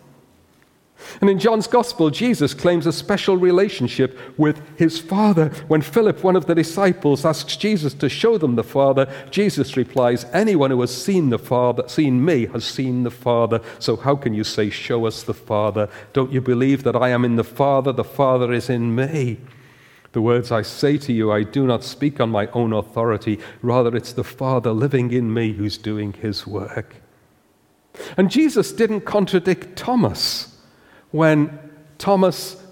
And 1.20 1.30
in 1.30 1.38
John's 1.38 1.66
Gospel, 1.66 2.10
Jesus 2.10 2.54
claims 2.54 2.86
a 2.86 2.92
special 2.92 3.36
relationship 3.36 4.18
with 4.36 4.60
his 4.76 4.98
Father. 4.98 5.48
When 5.68 5.82
Philip, 5.82 6.22
one 6.22 6.36
of 6.36 6.46
the 6.46 6.54
disciples, 6.54 7.24
asks 7.24 7.56
Jesus 7.56 7.94
to 7.94 8.08
show 8.08 8.38
them 8.38 8.56
the 8.56 8.64
Father, 8.64 9.10
Jesus 9.30 9.76
replies, 9.76 10.26
Anyone 10.32 10.70
who 10.70 10.80
has 10.80 10.94
seen 10.94 11.30
the 11.30 11.38
Father, 11.38 11.88
seen 11.88 12.24
me, 12.24 12.46
has 12.46 12.64
seen 12.64 13.02
the 13.02 13.10
Father. 13.10 13.60
So 13.78 13.96
how 13.96 14.16
can 14.16 14.34
you 14.34 14.44
say, 14.44 14.70
Show 14.70 15.06
us 15.06 15.22
the 15.22 15.34
Father? 15.34 15.88
Don't 16.12 16.32
you 16.32 16.40
believe 16.40 16.82
that 16.84 16.96
I 16.96 17.10
am 17.10 17.24
in 17.24 17.36
the 17.36 17.44
Father, 17.44 17.92
the 17.92 18.04
Father 18.04 18.52
is 18.52 18.68
in 18.68 18.94
me? 18.94 19.38
The 20.12 20.22
words 20.22 20.50
I 20.50 20.62
say 20.62 20.96
to 20.98 21.12
you, 21.12 21.30
I 21.30 21.42
do 21.42 21.66
not 21.66 21.84
speak 21.84 22.20
on 22.20 22.30
my 22.30 22.46
own 22.48 22.72
authority. 22.72 23.38
Rather, 23.60 23.94
it's 23.94 24.14
the 24.14 24.24
Father 24.24 24.72
living 24.72 25.12
in 25.12 25.32
me 25.32 25.52
who's 25.52 25.76
doing 25.76 26.14
his 26.14 26.46
work. 26.46 26.96
And 28.16 28.30
Jesus 28.30 28.72
didn't 28.72 29.02
contradict 29.02 29.76
Thomas 29.76 30.55
when 31.10 31.58
Thomas 31.98 32.62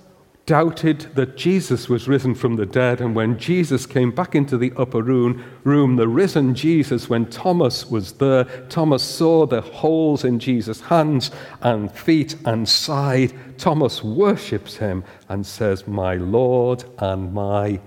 doubted 0.46 1.00
that 1.14 1.36
Jesus 1.36 1.88
was 1.88 2.06
risen 2.06 2.34
from 2.34 2.56
the 2.56 2.66
dead, 2.66 3.00
and 3.00 3.14
when 3.14 3.38
Jesus 3.38 3.86
came 3.86 4.10
back 4.10 4.34
into 4.34 4.58
the 4.58 4.72
upper 4.76 5.02
room, 5.02 5.96
the 5.96 6.08
risen 6.08 6.54
Jesus, 6.54 7.08
when 7.08 7.26
Thomas 7.30 7.90
was 7.90 8.12
there, 8.12 8.44
Thomas 8.68 9.02
saw 9.02 9.46
the 9.46 9.62
holes 9.62 10.24
in 10.24 10.38
Jesus' 10.38 10.80
hands 10.80 11.30
and 11.62 11.90
feet 11.90 12.36
and 12.44 12.68
side. 12.68 13.32
Thomas 13.56 14.04
worships 14.04 14.76
him 14.76 15.04
and 15.28 15.46
says, 15.46 15.86
My 15.86 16.16
Lord 16.16 16.84
and 16.98 17.32
my 17.32 17.80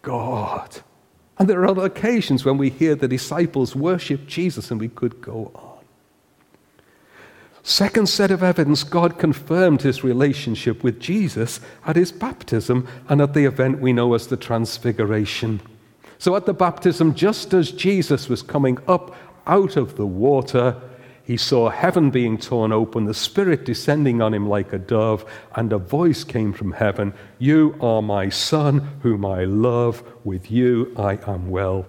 God. 0.00 0.80
And 1.38 1.48
there 1.48 1.60
are 1.60 1.66
other 1.68 1.84
occasions 1.84 2.44
when 2.44 2.56
we 2.56 2.70
hear 2.70 2.94
the 2.94 3.08
disciples 3.08 3.76
worship 3.76 4.26
Jesus, 4.26 4.70
and 4.70 4.80
we 4.80 4.88
could 4.88 5.20
go 5.20 5.50
on. 5.54 5.73
Second 7.66 8.10
set 8.10 8.30
of 8.30 8.42
evidence 8.42 8.84
God 8.84 9.18
confirmed 9.18 9.80
his 9.80 10.04
relationship 10.04 10.84
with 10.84 11.00
Jesus 11.00 11.60
at 11.86 11.96
his 11.96 12.12
baptism 12.12 12.86
and 13.08 13.22
at 13.22 13.32
the 13.32 13.46
event 13.46 13.80
we 13.80 13.90
know 13.90 14.12
as 14.12 14.26
the 14.26 14.36
Transfiguration. 14.36 15.62
So, 16.18 16.36
at 16.36 16.44
the 16.44 16.52
baptism, 16.52 17.14
just 17.14 17.54
as 17.54 17.72
Jesus 17.72 18.28
was 18.28 18.42
coming 18.42 18.78
up 18.86 19.16
out 19.46 19.78
of 19.78 19.96
the 19.96 20.06
water, 20.06 20.78
he 21.24 21.38
saw 21.38 21.70
heaven 21.70 22.10
being 22.10 22.36
torn 22.36 22.70
open, 22.70 23.06
the 23.06 23.14
Spirit 23.14 23.64
descending 23.64 24.20
on 24.20 24.34
him 24.34 24.46
like 24.46 24.74
a 24.74 24.78
dove, 24.78 25.24
and 25.54 25.72
a 25.72 25.78
voice 25.78 26.22
came 26.22 26.52
from 26.52 26.72
heaven 26.72 27.14
You 27.38 27.76
are 27.80 28.02
my 28.02 28.28
Son, 28.28 28.98
whom 29.00 29.24
I 29.24 29.44
love. 29.44 30.02
With 30.22 30.50
you 30.50 30.94
I 30.98 31.18
am 31.26 31.48
well 31.48 31.86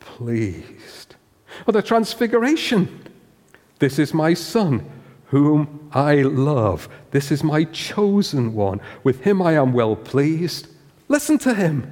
pleased. 0.00 1.14
Well, 1.66 1.72
the 1.72 1.80
Transfiguration. 1.80 3.00
This 3.78 3.98
is 3.98 4.12
my 4.12 4.34
Son 4.34 4.90
whom 5.34 5.90
I 5.90 6.22
love. 6.22 6.88
This 7.10 7.32
is 7.32 7.42
my 7.42 7.64
chosen 7.64 8.54
one. 8.54 8.80
With 9.02 9.22
him 9.22 9.42
I 9.42 9.54
am 9.54 9.72
well 9.72 9.96
pleased. 9.96 10.68
Listen 11.08 11.38
to 11.38 11.54
him. 11.54 11.90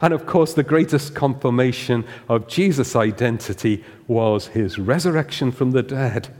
And 0.00 0.14
of 0.14 0.24
course, 0.24 0.54
the 0.54 0.62
greatest 0.62 1.14
confirmation 1.14 2.06
of 2.30 2.48
Jesus' 2.48 2.96
identity 2.96 3.84
was 4.06 4.46
his 4.46 4.78
resurrection 4.78 5.52
from 5.52 5.72
the 5.72 5.82
dead. 5.82 6.30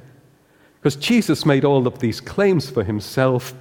Because 0.80 0.96
Jesus 0.96 1.44
made 1.44 1.62
all 1.62 1.87
of 1.87 1.99
these 1.99 2.22
claims 2.22 2.70
for 2.70 2.84
himself, 2.84 3.52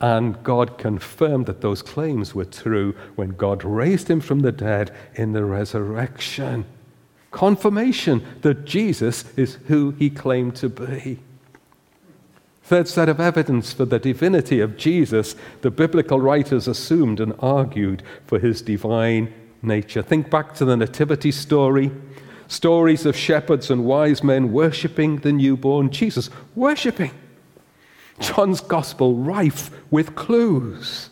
and 0.00 0.42
God 0.42 0.78
confirmed 0.78 1.44
that 1.44 1.60
those 1.60 1.82
claims 1.82 2.34
were 2.34 2.46
true 2.46 2.96
when 3.16 3.36
God 3.36 3.62
raised 3.64 4.08
him 4.08 4.22
from 4.22 4.40
the 4.40 4.50
dead 4.50 4.96
in 5.14 5.34
the 5.34 5.44
resurrection. 5.44 6.64
Confirmation 7.32 8.24
that 8.40 8.64
Jesus 8.64 9.26
is 9.36 9.56
who 9.66 9.90
he 9.98 10.08
claimed 10.08 10.56
to 10.56 10.70
be. 10.70 11.18
Third 12.66 12.88
set 12.88 13.08
of 13.08 13.20
evidence 13.20 13.72
for 13.72 13.84
the 13.84 14.00
divinity 14.00 14.58
of 14.58 14.76
Jesus, 14.76 15.36
the 15.60 15.70
biblical 15.70 16.20
writers 16.20 16.66
assumed 16.66 17.20
and 17.20 17.32
argued 17.38 18.02
for 18.26 18.40
his 18.40 18.60
divine 18.60 19.32
nature. 19.62 20.02
Think 20.02 20.30
back 20.30 20.52
to 20.56 20.64
the 20.64 20.76
Nativity 20.76 21.30
story 21.30 21.92
stories 22.48 23.06
of 23.06 23.16
shepherds 23.16 23.70
and 23.70 23.84
wise 23.84 24.24
men 24.24 24.50
worshipping 24.50 25.18
the 25.18 25.30
newborn 25.30 25.90
Jesus, 25.90 26.28
worshipping. 26.56 27.12
John's 28.18 28.60
gospel 28.60 29.14
rife 29.14 29.70
with 29.92 30.16
clues. 30.16 31.10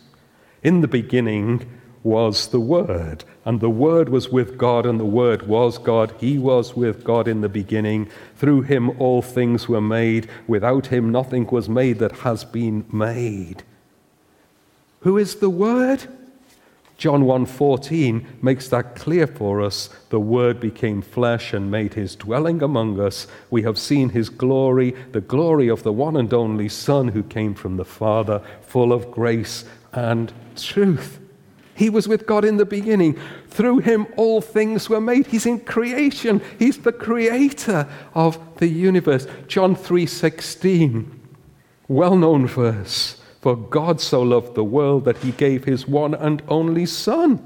In 0.61 0.81
the 0.81 0.89
beginning 0.89 1.69
was 2.03 2.47
the 2.47 2.59
Word, 2.59 3.23
and 3.45 3.61
the 3.61 3.69
Word 3.69 4.09
was 4.09 4.29
with 4.29 4.57
God, 4.57 4.87
and 4.87 4.99
the 4.99 5.05
Word 5.05 5.47
was 5.47 5.77
God. 5.77 6.13
He 6.19 6.39
was 6.39 6.75
with 6.75 7.03
God 7.03 7.27
in 7.27 7.41
the 7.41 7.49
beginning. 7.49 8.09
Through 8.35 8.63
him 8.63 8.99
all 8.99 9.21
things 9.21 9.69
were 9.69 9.81
made. 9.81 10.27
Without 10.47 10.87
him 10.87 11.11
nothing 11.11 11.45
was 11.47 11.69
made 11.69 11.99
that 11.99 12.19
has 12.19 12.43
been 12.43 12.85
made. 12.91 13.63
Who 15.01 15.17
is 15.19 15.35
the 15.35 15.49
Word? 15.51 16.07
John 16.97 17.25
1:14 17.25 18.25
makes 18.41 18.69
that 18.69 18.95
clear 18.95 19.27
for 19.27 19.61
us. 19.61 19.89
The 20.09 20.19
word 20.19 20.61
became 20.61 21.01
flesh 21.01 21.53
and 21.53 21.69
made 21.69 21.93
his 21.93 22.15
dwelling 22.15 22.63
among 22.63 23.01
us. 23.01 23.27
We 23.51 23.63
have 23.63 23.77
seen 23.77 24.09
his 24.09 24.29
glory, 24.29 24.95
the 25.11 25.21
glory 25.21 25.67
of 25.67 25.83
the 25.83 25.91
one 25.91 26.15
and 26.15 26.33
only 26.33 26.69
son 26.69 27.09
who 27.09 27.21
came 27.21 27.53
from 27.53 27.75
the 27.75 27.85
Father, 27.85 28.41
full 28.61 28.93
of 28.93 29.11
grace 29.11 29.65
and 29.91 30.31
truth. 30.55 31.19
He 31.75 31.89
was 31.89 32.07
with 32.07 32.25
God 32.25 32.45
in 32.45 32.57
the 32.57 32.65
beginning. 32.65 33.19
Through 33.49 33.79
him 33.79 34.07
all 34.15 34.41
things 34.41 34.89
were 34.89 35.01
made. 35.01 35.27
He's 35.27 35.45
in 35.45 35.59
creation. 35.59 36.41
He's 36.57 36.77
the 36.77 36.93
creator 36.93 37.87
of 38.13 38.39
the 38.57 38.67
universe. 38.67 39.27
John 39.47 39.75
3:16. 39.75 41.11
Well-known 41.87 42.47
verse. 42.47 43.21
For 43.41 43.55
God 43.55 44.01
so 44.01 44.23
loved 44.23 44.55
the 44.55 44.63
world 44.63 45.05
that 45.05 45.17
he 45.17 45.31
gave 45.31 45.65
his 45.65 45.87
one 45.87 46.15
and 46.15 46.41
only 46.47 46.87
Son, 46.87 47.39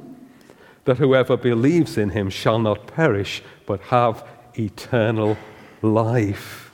that 0.86 1.00
whoever 1.00 1.36
believes 1.36 1.98
in 1.98 2.12
him 2.12 2.30
shall 2.30 2.60
not 2.60 2.88
perish, 2.88 3.44
but 3.66 3.82
have 3.82 4.24
eternal 4.58 5.38
life. 5.82 6.72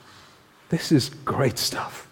This 0.68 0.92
is 0.92 1.08
great 1.08 1.58
stuff. 1.58 2.05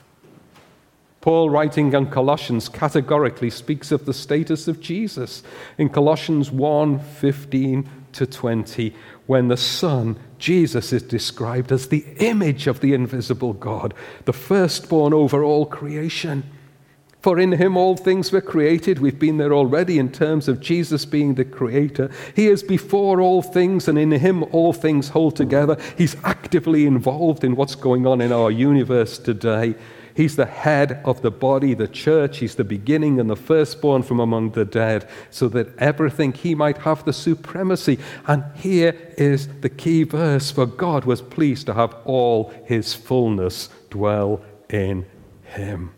Paul, 1.25 1.49
writing 1.49 1.95
in 1.95 2.11
Colossians, 2.11 2.69
categorically 2.69 3.49
speaks 3.49 3.91
of 3.91 4.05
the 4.05 4.13
status 4.13 4.69
of 4.69 4.79
Jesus 4.79 5.43
in 5.79 5.89
Colossians 5.89 6.51
1 6.51 6.99
15 6.99 7.89
to 8.13 8.27
20, 8.27 8.95
when 9.25 9.49
the 9.49 9.57
Son, 9.57 10.19
Jesus, 10.39 10.93
is 10.93 11.03
described 11.03 11.73
as 11.73 11.89
the 11.89 12.05
image 12.19 12.67
of 12.67 12.81
the 12.81 12.93
invisible 12.93 13.55
God, 13.55 13.95
the 14.27 14.35
firstborn 14.35 15.15
over 15.15 15.43
all 15.43 15.65
creation. 15.65 16.43
For 17.23 17.41
in 17.41 17.53
him 17.53 17.75
all 17.75 17.97
things 17.97 18.31
were 18.31 18.43
created. 18.43 18.99
We've 18.99 19.19
been 19.19 19.39
there 19.39 19.55
already 19.55 19.99
in 19.99 20.13
terms 20.13 20.47
of 20.47 20.61
Jesus 20.61 21.07
being 21.07 21.37
the 21.37 21.47
creator. 21.47 22.11
He 22.37 22.49
is 22.49 22.63
before 22.63 23.23
all 23.23 23.41
things, 23.41 23.89
and 23.89 23.99
in 23.99 24.11
him 24.11 24.43
all 24.53 24.75
things 24.75 25.09
hold 25.09 25.37
together. 25.37 25.79
He's 25.97 26.17
actively 26.23 26.85
involved 26.85 27.45
in 27.45 27.57
what's 27.57 27.77
going 27.77 28.07
on 28.07 28.21
in 28.21 28.31
our 28.31 28.51
universe 28.51 29.17
today. 29.17 29.75
He's 30.15 30.37
the 30.37 30.47
head 30.47 31.01
of 31.05 31.23
the 31.23 31.31
body, 31.31 31.75
the 31.75 31.89
church. 31.89 32.39
He's 32.39 32.55
the 32.55 32.65
beginning 32.65 33.19
and 33.19 33.29
the 33.29 33.37
firstborn 33.37 34.05
from 34.05 34.21
among 34.21 34.51
the 34.51 34.65
dead, 34.65 35.09
so 35.31 35.49
that 35.49 35.77
everything 35.79 36.33
he 36.33 36.55
might 36.55 36.79
have 36.79 37.05
the 37.05 37.13
supremacy. 37.13 37.99
And 38.29 38.45
here 38.55 38.97
is 39.19 39.49
the 39.61 39.69
key 39.69 40.05
verse 40.05 40.53
For 40.53 40.67
God 40.67 41.05
was 41.05 41.21
pleased 41.21 41.67
to 41.67 41.75
have 41.75 41.97
all 42.05 42.53
his 42.65 42.95
fullness 42.95 43.69
dwell 43.91 44.41
in 44.71 45.05
him. 45.43 45.91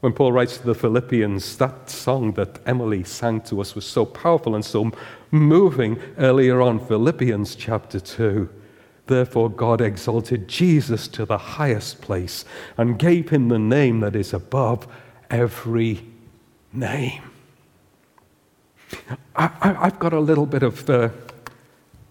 When 0.00 0.12
Paul 0.12 0.32
writes 0.32 0.56
to 0.56 0.66
the 0.66 0.74
Philippians, 0.74 1.56
that 1.58 1.88
song 1.90 2.32
that 2.32 2.58
Emily 2.66 3.04
sang 3.04 3.42
to 3.42 3.60
us 3.60 3.74
was 3.74 3.84
so 3.84 4.06
powerful 4.06 4.54
and 4.54 4.64
so 4.64 4.90
moving 5.30 6.00
earlier 6.18 6.60
on, 6.62 6.84
Philippians 6.84 7.54
chapter 7.54 8.00
2. 8.00 8.48
Therefore, 9.10 9.50
God 9.50 9.80
exalted 9.80 10.46
Jesus 10.46 11.08
to 11.08 11.24
the 11.24 11.36
highest 11.36 12.00
place 12.00 12.44
and 12.76 12.96
gave 12.96 13.30
him 13.30 13.48
the 13.48 13.58
name 13.58 13.98
that 14.00 14.14
is 14.14 14.32
above 14.32 14.86
every 15.28 16.06
name. 16.72 17.20
I, 19.34 19.72
have 19.82 19.98
got 19.98 20.12
a 20.12 20.20
little 20.20 20.46
bit 20.46 20.62
of 20.62 20.88
uh, 20.88 21.08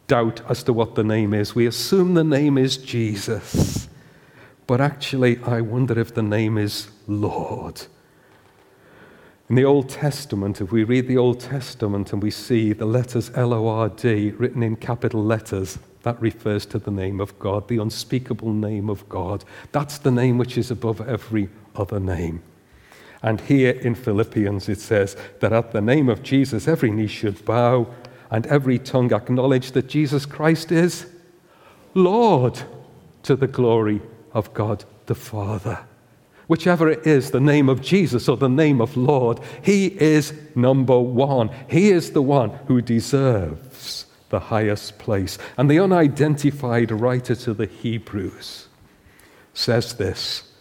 doubt 0.08 0.42
as 0.50 0.62
to 0.64 0.74
what 0.74 0.96
the 0.96 1.06
name 1.06 1.34
is. 1.34 1.56
We 1.56 1.68
assume 1.68 2.16
the 2.16 2.24
name 2.26 2.58
is 2.58 2.76
Jesus. 2.76 3.88
But 4.68 4.82
actually, 4.82 5.42
I 5.46 5.62
wonder 5.62 5.98
if 5.98 6.14
the 6.14 6.22
name 6.22 6.58
is 6.58 6.90
Lord. 7.08 7.82
In 9.50 9.56
the 9.56 9.66
Old 9.66 9.90
Testament, 9.90 10.62
if 10.62 10.72
we 10.72 10.84
read 10.84 11.08
the 11.08 11.18
Old 11.18 11.40
Testament 11.40 12.14
and 12.14 12.22
we 12.22 12.30
see 12.30 12.72
the 12.72 12.86
letters 12.86 13.32
L 13.34 13.52
O 13.52 13.68
R 13.68 13.90
D 13.90 14.30
written 14.38 14.62
in 14.62 14.76
capital 14.76 15.24
letters, 15.24 15.80
that 16.04 16.22
refers 16.22 16.68
to 16.68 16.78
the 16.78 16.92
name 16.92 17.20
of 17.20 17.38
God, 17.40 17.68
the 17.68 17.82
unspeakable 17.82 18.54
name 18.54 18.92
of 18.92 19.10
God. 19.10 19.44
That's 19.72 19.98
the 19.98 20.12
name 20.12 20.38
which 20.38 20.56
is 20.56 20.70
above 20.70 21.02
every 21.02 21.50
other 21.76 22.00
name. 22.00 22.44
And 23.24 23.42
here 23.42 23.72
in 23.72 23.96
Philippians 23.96 24.70
it 24.70 24.80
says 24.80 25.18
that 25.40 25.52
at 25.52 25.72
the 25.72 25.82
name 25.82 26.10
of 26.10 26.24
Jesus 26.24 26.68
every 26.68 26.92
knee 26.92 27.08
should 27.08 27.44
bow 27.44 27.88
and 28.30 28.46
every 28.48 28.78
tongue 28.78 29.12
acknowledge 29.12 29.72
that 29.72 29.88
Jesus 29.88 30.26
Christ 30.28 30.72
is 30.72 31.08
Lord 31.96 32.62
to 33.24 33.36
the 33.36 33.48
glory 33.48 34.02
of 34.32 34.54
God 34.54 34.86
the 35.08 35.16
Father. 35.16 35.89
Whichever 36.50 36.90
it 36.90 37.06
is, 37.06 37.30
the 37.30 37.40
name 37.40 37.70
of 37.70 37.80
Jesus 37.80 38.28
or 38.28 38.36
the 38.36 38.50
name 38.50 38.82
of 38.82 38.98
Lord, 38.98 39.40
He 39.62 39.86
is 39.86 40.34
number 40.56 41.00
one. 41.00 41.52
He 41.70 41.92
is 41.92 42.10
the 42.10 42.24
one 42.24 42.50
who 42.66 42.82
deserves 42.82 44.08
the 44.30 44.40
highest 44.40 44.98
place. 44.98 45.38
And 45.60 45.70
the 45.70 45.78
unidentified 45.78 46.90
writer 46.90 47.36
to 47.36 47.54
the 47.54 47.68
Hebrews 47.68 48.68
says 49.54 49.94
this 49.94 50.52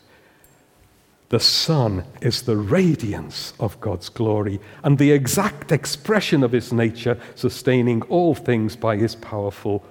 The 1.31 1.40
Son 1.40 2.05
is 2.20 2.42
the 2.42 2.59
radiance 2.59 3.55
of 3.59 3.81
God's 3.81 4.11
glory 4.11 4.61
and 4.85 4.98
the 4.98 5.12
exact 5.12 5.72
expression 5.72 6.44
of 6.44 6.53
His 6.53 6.70
nature, 6.70 7.18
sustaining 7.35 8.03
all 8.03 8.35
things 8.35 8.77
by 8.77 8.98
His 8.98 9.14
powerful 9.14 9.83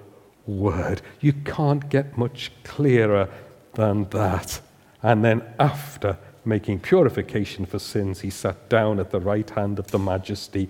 word. 0.46 1.02
You 1.18 1.32
can't 1.32 1.88
get 1.88 2.16
much 2.16 2.52
clearer 2.62 3.28
than 3.74 4.04
that. 4.10 4.60
And 5.02 5.24
then, 5.24 5.42
after 5.58 6.18
making 6.44 6.80
purification 6.80 7.66
for 7.66 7.78
sins, 7.78 8.20
he 8.20 8.30
sat 8.30 8.68
down 8.68 8.98
at 8.98 9.10
the 9.10 9.20
right 9.20 9.48
hand 9.50 9.78
of 9.78 9.90
the 9.90 9.98
majesty 9.98 10.68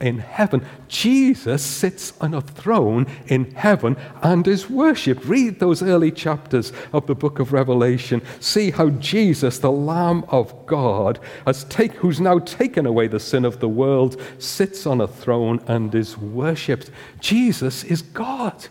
in 0.00 0.18
heaven. 0.18 0.64
Jesus 0.88 1.64
sits 1.64 2.12
on 2.20 2.34
a 2.34 2.40
throne 2.40 3.06
in 3.28 3.50
heaven 3.52 3.96
and 4.22 4.46
is 4.46 4.68
worshipped. 4.68 5.24
Read 5.24 5.58
those 5.58 5.82
early 5.82 6.10
chapters 6.10 6.72
of 6.92 7.06
the 7.06 7.14
book 7.14 7.38
of 7.38 7.52
Revelation. 7.52 8.20
See 8.40 8.70
how 8.70 8.90
Jesus, 8.90 9.58
the 9.58 9.70
Lamb 9.70 10.24
of 10.28 10.66
God, 10.66 11.18
has 11.46 11.64
take, 11.64 11.92
who's 11.92 12.20
now 12.20 12.38
taken 12.40 12.84
away 12.84 13.06
the 13.06 13.20
sin 13.20 13.44
of 13.44 13.60
the 13.60 13.68
world, 13.68 14.20
sits 14.38 14.86
on 14.86 15.00
a 15.00 15.08
throne 15.08 15.62
and 15.66 15.94
is 15.94 16.18
worshipped. 16.18 16.90
Jesus 17.20 17.84
is 17.84 18.02
God. 18.02 18.68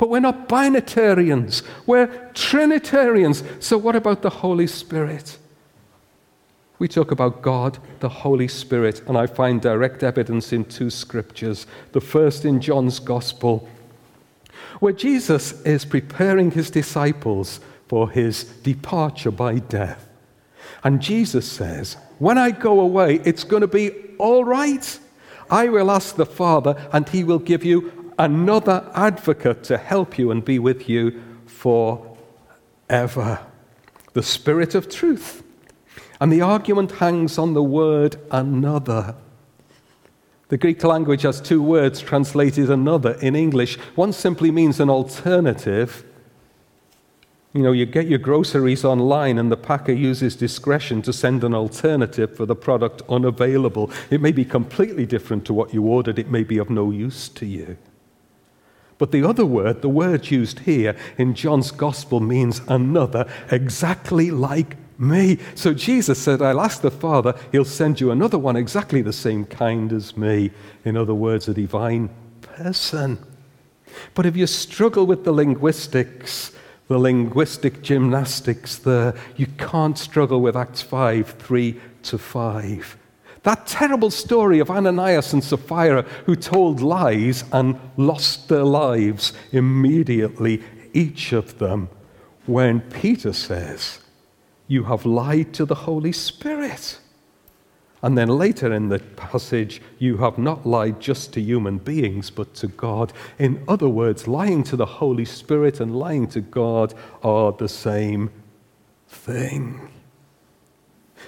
But 0.00 0.08
we're 0.08 0.20
not 0.20 0.48
binitarians, 0.48 1.62
we're 1.84 2.06
Trinitarians. 2.32 3.44
So, 3.58 3.76
what 3.76 3.94
about 3.94 4.22
the 4.22 4.30
Holy 4.30 4.66
Spirit? 4.66 5.36
We 6.78 6.88
talk 6.88 7.10
about 7.10 7.42
God, 7.42 7.76
the 7.98 8.08
Holy 8.08 8.48
Spirit, 8.48 9.02
and 9.06 9.18
I 9.18 9.26
find 9.26 9.60
direct 9.60 10.02
evidence 10.02 10.54
in 10.54 10.64
two 10.64 10.88
scriptures. 10.88 11.66
The 11.92 12.00
first 12.00 12.46
in 12.46 12.62
John's 12.62 12.98
Gospel, 12.98 13.68
where 14.78 14.94
Jesus 14.94 15.60
is 15.66 15.84
preparing 15.84 16.52
his 16.52 16.70
disciples 16.70 17.60
for 17.86 18.08
his 18.08 18.44
departure 18.44 19.30
by 19.30 19.58
death. 19.58 20.08
And 20.82 21.02
Jesus 21.02 21.46
says, 21.46 21.98
When 22.18 22.38
I 22.38 22.52
go 22.52 22.80
away, 22.80 23.20
it's 23.26 23.44
going 23.44 23.60
to 23.60 23.68
be 23.68 23.90
all 24.16 24.46
right. 24.46 24.98
I 25.50 25.68
will 25.68 25.90
ask 25.90 26.16
the 26.16 26.24
Father, 26.24 26.88
and 26.90 27.06
he 27.06 27.22
will 27.22 27.38
give 27.38 27.66
you 27.66 27.99
another 28.20 28.88
advocate 28.94 29.64
to 29.64 29.78
help 29.78 30.18
you 30.18 30.30
and 30.30 30.44
be 30.44 30.58
with 30.58 30.88
you 30.88 31.20
forever. 31.46 33.40
The 34.12 34.22
Spirit 34.22 34.74
of 34.74 34.90
truth. 34.90 35.42
And 36.20 36.30
the 36.30 36.42
argument 36.42 36.92
hangs 36.92 37.38
on 37.38 37.54
the 37.54 37.62
word 37.62 38.16
another. 38.30 39.14
The 40.48 40.58
Greek 40.58 40.84
language 40.84 41.22
has 41.22 41.40
two 41.40 41.62
words 41.62 42.00
translated 42.00 42.70
another 42.70 43.12
in 43.22 43.34
English. 43.34 43.78
One 43.94 44.12
simply 44.12 44.50
means 44.50 44.80
an 44.80 44.90
alternative. 44.90 46.04
You 47.54 47.62
know, 47.62 47.72
you 47.72 47.86
get 47.86 48.06
your 48.06 48.18
groceries 48.18 48.84
online 48.84 49.38
and 49.38 49.50
the 49.50 49.56
packer 49.56 49.92
uses 49.92 50.36
discretion 50.36 51.00
to 51.02 51.12
send 51.12 51.42
an 51.42 51.54
alternative 51.54 52.36
for 52.36 52.44
the 52.44 52.54
product 52.54 53.00
unavailable. 53.08 53.90
It 54.10 54.20
may 54.20 54.32
be 54.32 54.44
completely 54.44 55.06
different 55.06 55.46
to 55.46 55.54
what 55.54 55.72
you 55.72 55.84
ordered, 55.84 56.18
it 56.18 56.28
may 56.28 56.44
be 56.44 56.58
of 56.58 56.68
no 56.68 56.90
use 56.90 57.30
to 57.30 57.46
you. 57.46 57.78
But 59.00 59.12
the 59.12 59.24
other 59.24 59.46
word, 59.46 59.80
the 59.80 59.88
word 59.88 60.30
used 60.30 60.58
here 60.58 60.94
in 61.16 61.32
John's 61.34 61.70
gospel, 61.70 62.20
means 62.20 62.60
another, 62.68 63.26
exactly 63.50 64.30
like 64.30 64.76
me. 64.98 65.38
So 65.54 65.72
Jesus 65.72 66.18
said, 66.20 66.42
I'll 66.42 66.60
ask 66.60 66.82
the 66.82 66.90
Father, 66.90 67.34
he'll 67.50 67.64
send 67.64 67.98
you 67.98 68.10
another 68.10 68.36
one 68.36 68.56
exactly 68.56 69.00
the 69.00 69.14
same 69.14 69.46
kind 69.46 69.90
as 69.90 70.18
me. 70.18 70.50
In 70.84 70.98
other 70.98 71.14
words, 71.14 71.48
a 71.48 71.54
divine 71.54 72.10
person. 72.42 73.18
But 74.12 74.26
if 74.26 74.36
you 74.36 74.46
struggle 74.46 75.06
with 75.06 75.24
the 75.24 75.32
linguistics, 75.32 76.52
the 76.88 76.98
linguistic 76.98 77.80
gymnastics 77.80 78.76
there, 78.76 79.14
you 79.34 79.46
can't 79.56 79.96
struggle 79.96 80.42
with 80.42 80.58
Acts 80.58 80.82
5 80.82 81.36
3 81.38 81.80
to 82.02 82.18
5. 82.18 82.99
That 83.42 83.66
terrible 83.66 84.10
story 84.10 84.58
of 84.58 84.70
Ananias 84.70 85.32
and 85.32 85.42
Sapphira 85.42 86.02
who 86.26 86.36
told 86.36 86.80
lies 86.80 87.44
and 87.52 87.80
lost 87.96 88.48
their 88.48 88.64
lives 88.64 89.32
immediately, 89.52 90.62
each 90.92 91.32
of 91.32 91.58
them, 91.58 91.88
when 92.46 92.80
Peter 92.80 93.32
says, 93.32 94.00
You 94.68 94.84
have 94.84 95.06
lied 95.06 95.54
to 95.54 95.64
the 95.64 95.74
Holy 95.74 96.12
Spirit. 96.12 96.98
And 98.02 98.16
then 98.16 98.28
later 98.28 98.72
in 98.72 98.88
the 98.88 98.98
passage, 98.98 99.82
you 99.98 100.16
have 100.18 100.38
not 100.38 100.66
lied 100.66 101.00
just 101.00 101.34
to 101.34 101.40
human 101.40 101.78
beings, 101.78 102.30
but 102.30 102.54
to 102.54 102.68
God. 102.68 103.12
In 103.38 103.62
other 103.68 103.88
words, 103.88 104.26
lying 104.26 104.64
to 104.64 104.76
the 104.76 104.86
Holy 104.86 105.26
Spirit 105.26 105.80
and 105.80 105.98
lying 105.98 106.26
to 106.28 106.40
God 106.40 106.94
are 107.22 107.52
the 107.52 107.68
same 107.68 108.30
thing. 109.08 109.90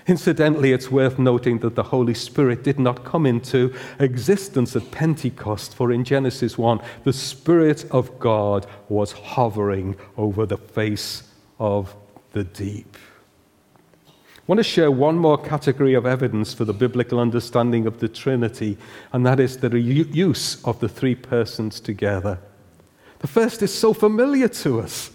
Incidentally, 0.06 0.72
it's 0.72 0.90
worth 0.90 1.18
noting 1.18 1.58
that 1.60 1.76
the 1.76 1.82
Holy 1.82 2.14
Spirit 2.14 2.64
did 2.64 2.78
not 2.78 3.04
come 3.04 3.24
into 3.24 3.72
existence 4.00 4.74
at 4.74 4.90
Pentecost, 4.90 5.74
for 5.74 5.92
in 5.92 6.04
Genesis 6.04 6.58
1, 6.58 6.80
the 7.04 7.12
Spirit 7.12 7.84
of 7.90 8.18
God 8.18 8.66
was 8.88 9.12
hovering 9.12 9.96
over 10.16 10.44
the 10.44 10.58
face 10.58 11.22
of 11.60 11.94
the 12.32 12.42
deep. 12.42 12.96
I 14.06 14.44
want 14.48 14.58
to 14.58 14.64
share 14.64 14.90
one 14.90 15.16
more 15.16 15.38
category 15.38 15.94
of 15.94 16.04
evidence 16.04 16.52
for 16.52 16.64
the 16.64 16.72
biblical 16.72 17.20
understanding 17.20 17.86
of 17.86 18.00
the 18.00 18.08
Trinity, 18.08 18.76
and 19.12 19.24
that 19.24 19.38
is 19.38 19.58
the 19.58 19.78
use 19.78 20.62
of 20.64 20.80
the 20.80 20.88
three 20.88 21.14
persons 21.14 21.78
together. 21.78 22.40
The 23.20 23.28
first 23.28 23.62
is 23.62 23.72
so 23.72 23.94
familiar 23.94 24.48
to 24.48 24.80
us 24.80 25.12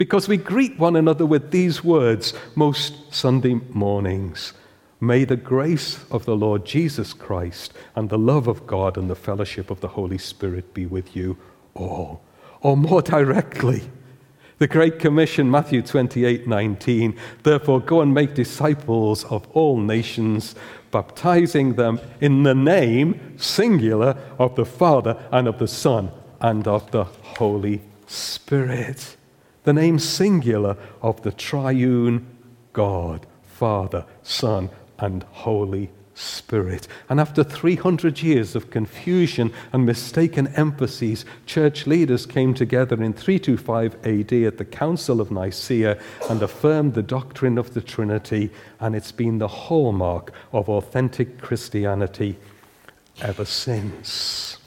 because 0.00 0.28
we 0.28 0.38
greet 0.38 0.78
one 0.78 0.96
another 0.96 1.26
with 1.26 1.50
these 1.50 1.84
words 1.84 2.32
most 2.54 3.12
Sunday 3.12 3.60
mornings. 3.68 4.54
May 4.98 5.24
the 5.24 5.36
grace 5.36 6.02
of 6.10 6.24
the 6.24 6.34
Lord 6.34 6.64
Jesus 6.64 7.12
Christ 7.12 7.74
and 7.94 8.08
the 8.08 8.16
love 8.16 8.48
of 8.48 8.66
God 8.66 8.96
and 8.96 9.10
the 9.10 9.14
fellowship 9.14 9.68
of 9.68 9.82
the 9.82 9.88
Holy 9.88 10.16
Spirit 10.16 10.72
be 10.72 10.86
with 10.86 11.14
you 11.14 11.36
all. 11.74 12.22
Or 12.62 12.78
more 12.78 13.02
directly, 13.02 13.90
the 14.56 14.66
Great 14.66 15.00
Commission, 15.00 15.50
Matthew 15.50 15.82
28 15.82 16.46
19. 16.46 17.14
Therefore, 17.42 17.80
go 17.80 18.00
and 18.00 18.14
make 18.14 18.32
disciples 18.32 19.24
of 19.24 19.46
all 19.48 19.76
nations, 19.78 20.54
baptizing 20.90 21.74
them 21.74 22.00
in 22.22 22.44
the 22.44 22.54
name, 22.54 23.36
singular, 23.36 24.16
of 24.38 24.56
the 24.56 24.64
Father 24.64 25.22
and 25.30 25.46
of 25.46 25.58
the 25.58 25.68
Son 25.68 26.10
and 26.40 26.66
of 26.66 26.90
the 26.90 27.04
Holy 27.04 27.82
Spirit. 28.06 29.18
The 29.64 29.72
name, 29.72 29.98
singular, 29.98 30.76
of 31.02 31.22
the 31.22 31.32
triune 31.32 32.26
God, 32.72 33.26
Father, 33.42 34.06
Son, 34.22 34.70
and 34.98 35.22
Holy 35.24 35.90
Spirit. 36.14 36.86
And 37.08 37.18
after 37.18 37.42
300 37.42 38.22
years 38.22 38.54
of 38.54 38.70
confusion 38.70 39.52
and 39.72 39.86
mistaken 39.86 40.48
emphases, 40.48 41.24
church 41.46 41.86
leaders 41.86 42.26
came 42.26 42.54
together 42.54 43.02
in 43.02 43.12
325 43.12 43.94
AD 44.06 44.32
at 44.32 44.58
the 44.58 44.64
Council 44.64 45.20
of 45.20 45.30
Nicaea 45.30 45.98
and 46.28 46.42
affirmed 46.42 46.94
the 46.94 47.02
doctrine 47.02 47.58
of 47.58 47.74
the 47.74 47.80
Trinity, 47.80 48.50
and 48.80 48.94
it's 48.94 49.12
been 49.12 49.38
the 49.38 49.48
hallmark 49.48 50.32
of 50.52 50.68
authentic 50.68 51.40
Christianity 51.40 52.36
ever 53.22 53.44
since. 53.44 54.59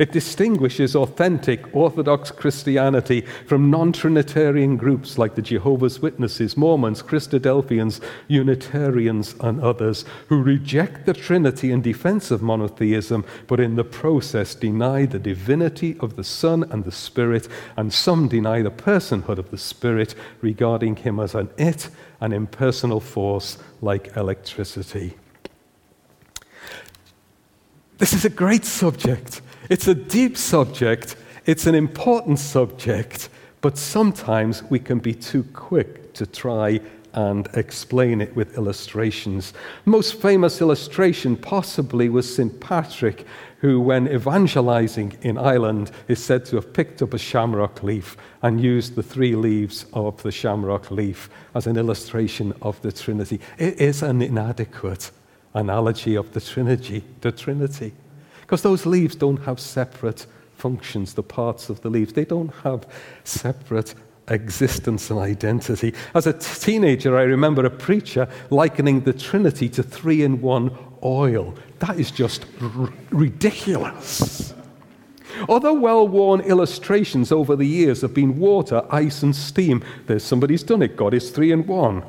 It 0.00 0.12
distinguishes 0.12 0.96
authentic 0.96 1.76
Orthodox 1.76 2.30
Christianity 2.30 3.20
from 3.46 3.70
non 3.70 3.92
Trinitarian 3.92 4.78
groups 4.78 5.18
like 5.18 5.34
the 5.34 5.42
Jehovah's 5.42 6.00
Witnesses, 6.00 6.56
Mormons, 6.56 7.02
Christadelphians, 7.02 8.00
Unitarians, 8.26 9.34
and 9.40 9.60
others 9.60 10.06
who 10.28 10.42
reject 10.42 11.04
the 11.04 11.12
Trinity 11.12 11.70
in 11.70 11.82
defense 11.82 12.30
of 12.30 12.40
monotheism, 12.40 13.26
but 13.46 13.60
in 13.60 13.76
the 13.76 13.84
process 13.84 14.54
deny 14.54 15.04
the 15.04 15.18
divinity 15.18 15.98
of 16.00 16.16
the 16.16 16.24
Son 16.24 16.62
and 16.70 16.84
the 16.84 16.92
Spirit, 16.92 17.46
and 17.76 17.92
some 17.92 18.26
deny 18.26 18.62
the 18.62 18.70
personhood 18.70 19.36
of 19.36 19.50
the 19.50 19.58
Spirit, 19.58 20.14
regarding 20.40 20.96
him 20.96 21.20
as 21.20 21.34
an 21.34 21.50
it, 21.58 21.90
an 22.22 22.32
impersonal 22.32 23.00
force 23.00 23.58
like 23.82 24.16
electricity. 24.16 25.18
This 27.98 28.14
is 28.14 28.24
a 28.24 28.30
great 28.30 28.64
subject. 28.64 29.42
It's 29.70 29.86
a 29.86 29.94
deep 29.94 30.36
subject, 30.36 31.14
it's 31.46 31.68
an 31.68 31.76
important 31.76 32.40
subject, 32.40 33.28
but 33.60 33.78
sometimes 33.78 34.64
we 34.64 34.80
can 34.80 34.98
be 34.98 35.14
too 35.14 35.44
quick 35.52 36.12
to 36.14 36.26
try 36.26 36.80
and 37.12 37.48
explain 37.54 38.20
it 38.20 38.34
with 38.34 38.58
illustrations. 38.58 39.54
Most 39.84 40.20
famous 40.20 40.60
illustration 40.60 41.36
possibly 41.36 42.08
was 42.08 42.34
St. 42.34 42.58
Patrick, 42.58 43.24
who, 43.60 43.80
when 43.80 44.08
evangelizing 44.08 45.16
in 45.22 45.38
Ireland, 45.38 45.92
is 46.08 46.20
said 46.20 46.44
to 46.46 46.56
have 46.56 46.72
picked 46.72 47.00
up 47.00 47.14
a 47.14 47.18
shamrock 47.18 47.84
leaf 47.84 48.16
and 48.42 48.60
used 48.60 48.96
the 48.96 49.04
three 49.04 49.36
leaves 49.36 49.86
of 49.92 50.20
the 50.24 50.32
shamrock 50.32 50.90
leaf 50.90 51.30
as 51.54 51.68
an 51.68 51.76
illustration 51.76 52.52
of 52.60 52.82
the 52.82 52.90
Trinity. 52.90 53.40
It 53.56 53.80
is 53.80 54.02
an 54.02 54.20
inadequate 54.20 55.12
analogy 55.54 56.16
of 56.16 56.32
the 56.32 56.40
Trinity. 56.40 57.04
The 57.20 57.30
Trinity. 57.30 57.92
Because 58.50 58.62
those 58.62 58.84
leaves 58.84 59.14
don't 59.14 59.36
have 59.44 59.60
separate 59.60 60.26
functions, 60.56 61.14
the 61.14 61.22
parts 61.22 61.70
of 61.70 61.82
the 61.82 61.88
leaves. 61.88 62.14
They 62.14 62.24
don't 62.24 62.52
have 62.64 62.84
separate 63.22 63.94
existence 64.26 65.08
and 65.08 65.20
identity. 65.20 65.94
As 66.16 66.26
a 66.26 66.32
t- 66.32 66.48
teenager, 66.58 67.16
I 67.16 67.22
remember 67.22 67.64
a 67.64 67.70
preacher 67.70 68.28
likening 68.50 69.02
the 69.02 69.12
Trinity 69.12 69.68
to 69.68 69.84
three 69.84 70.24
in 70.24 70.40
one 70.40 70.76
oil. 71.00 71.54
That 71.78 72.00
is 72.00 72.10
just 72.10 72.44
r- 72.60 72.92
ridiculous. 73.10 74.52
Other 75.48 75.72
well 75.72 76.08
worn 76.08 76.40
illustrations 76.40 77.30
over 77.30 77.54
the 77.54 77.68
years 77.68 78.00
have 78.00 78.14
been 78.14 78.36
water, 78.36 78.84
ice, 78.90 79.22
and 79.22 79.36
steam. 79.36 79.84
There's 80.06 80.24
somebody's 80.24 80.64
done 80.64 80.82
it. 80.82 80.96
God 80.96 81.14
is 81.14 81.30
three 81.30 81.52
in 81.52 81.68
one. 81.68 82.02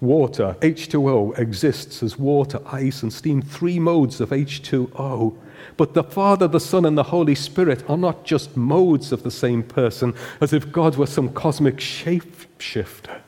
Water, 0.00 0.56
H2O, 0.60 1.36
exists 1.36 2.04
as 2.04 2.16
water, 2.16 2.60
ice, 2.66 3.02
and 3.02 3.12
steam, 3.12 3.42
three 3.42 3.80
modes 3.80 4.20
of 4.20 4.30
H2O. 4.30 5.38
But 5.76 5.94
the 5.94 6.04
Father, 6.04 6.48
the 6.48 6.60
Son, 6.60 6.84
and 6.84 6.96
the 6.96 7.04
Holy 7.04 7.34
Spirit 7.34 7.88
are 7.88 7.96
not 7.96 8.24
just 8.24 8.56
modes 8.56 9.12
of 9.12 9.22
the 9.22 9.30
same 9.30 9.62
person, 9.62 10.14
as 10.40 10.52
if 10.52 10.72
God 10.72 10.96
were 10.96 11.06
some 11.06 11.32
cosmic 11.32 11.76
shapeshifter. 11.76 13.20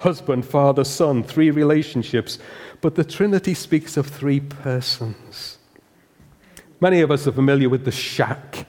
Husband, 0.00 0.46
Father, 0.46 0.84
Son, 0.84 1.22
three 1.22 1.50
relationships. 1.50 2.38
But 2.80 2.94
the 2.94 3.04
Trinity 3.04 3.54
speaks 3.54 3.96
of 3.96 4.06
three 4.06 4.40
persons. 4.40 5.58
Many 6.80 7.02
of 7.02 7.10
us 7.10 7.26
are 7.26 7.32
familiar 7.32 7.68
with 7.68 7.84
The 7.84 7.92
Shack, 7.92 8.66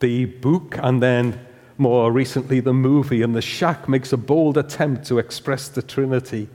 the 0.00 0.26
book, 0.26 0.76
and 0.82 1.02
then 1.02 1.46
more 1.78 2.12
recently 2.12 2.60
the 2.60 2.74
movie. 2.74 3.22
And 3.22 3.34
The 3.34 3.40
Shack 3.40 3.88
makes 3.88 4.12
a 4.12 4.18
bold 4.18 4.58
attempt 4.58 5.06
to 5.06 5.18
express 5.18 5.68
the 5.68 5.82
Trinity 5.82 6.48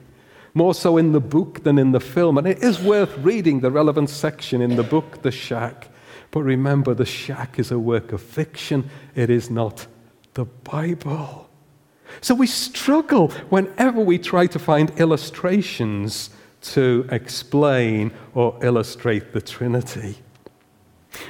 more 0.53 0.73
so 0.73 0.97
in 0.97 1.11
the 1.11 1.19
book 1.19 1.63
than 1.63 1.77
in 1.77 1.91
the 1.91 1.99
film. 1.99 2.37
And 2.37 2.47
it 2.47 2.63
is 2.63 2.79
worth 2.79 3.17
reading 3.19 3.59
the 3.59 3.71
relevant 3.71 4.09
section 4.09 4.61
in 4.61 4.75
the 4.75 4.83
book, 4.83 5.21
The 5.21 5.31
Shack. 5.31 5.89
But 6.31 6.43
remember, 6.43 6.93
The 6.93 7.05
Shack 7.05 7.59
is 7.59 7.71
a 7.71 7.79
work 7.79 8.11
of 8.11 8.21
fiction, 8.21 8.89
it 9.15 9.29
is 9.29 9.49
not 9.49 9.87
the 10.33 10.45
Bible. 10.45 11.49
So 12.21 12.35
we 12.35 12.47
struggle 12.47 13.29
whenever 13.49 14.01
we 14.01 14.17
try 14.17 14.47
to 14.47 14.59
find 14.59 14.89
illustrations 14.99 16.31
to 16.61 17.07
explain 17.11 18.11
or 18.33 18.57
illustrate 18.61 19.31
the 19.33 19.41
Trinity. 19.41 20.17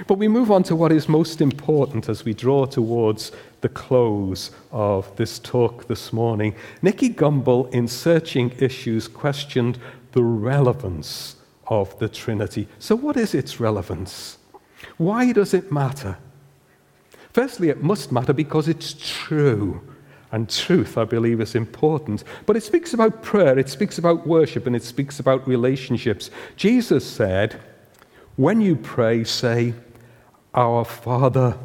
But 0.07 0.17
we 0.17 0.27
move 0.27 0.51
on 0.51 0.63
to 0.63 0.75
what 0.75 0.91
is 0.91 1.07
most 1.07 1.41
important 1.41 2.09
as 2.09 2.25
we 2.25 2.33
draw 2.33 2.65
towards 2.65 3.31
the 3.61 3.69
close 3.69 4.51
of 4.71 5.13
this 5.15 5.39
talk 5.39 5.87
this 5.87 6.13
morning. 6.13 6.55
Nicky 6.81 7.09
Gumbel, 7.09 7.69
in 7.73 7.87
Searching 7.87 8.51
Issues, 8.59 9.07
questioned 9.07 9.77
the 10.11 10.23
relevance 10.23 11.35
of 11.67 11.97
the 11.99 12.09
Trinity. 12.09 12.67
So, 12.79 12.95
what 12.95 13.17
is 13.17 13.33
its 13.33 13.59
relevance? 13.59 14.37
Why 14.97 15.31
does 15.31 15.53
it 15.53 15.71
matter? 15.71 16.17
Firstly, 17.33 17.69
it 17.69 17.83
must 17.83 18.11
matter 18.11 18.33
because 18.33 18.67
it's 18.67 18.95
true. 18.97 19.81
And 20.31 20.47
truth, 20.47 20.97
I 20.97 21.05
believe, 21.05 21.41
is 21.41 21.55
important. 21.55 22.23
But 22.45 22.55
it 22.55 22.61
speaks 22.61 22.93
about 22.93 23.23
prayer, 23.23 23.57
it 23.57 23.67
speaks 23.67 23.97
about 23.97 24.27
worship, 24.27 24.67
and 24.67 24.75
it 24.75 24.83
speaks 24.83 25.19
about 25.19 25.47
relationships. 25.47 26.29
Jesus 26.55 27.05
said, 27.05 27.59
When 28.35 28.61
you 28.61 28.75
pray, 28.75 29.23
say, 29.23 29.73
Our 30.53 30.85
Father 30.85 31.57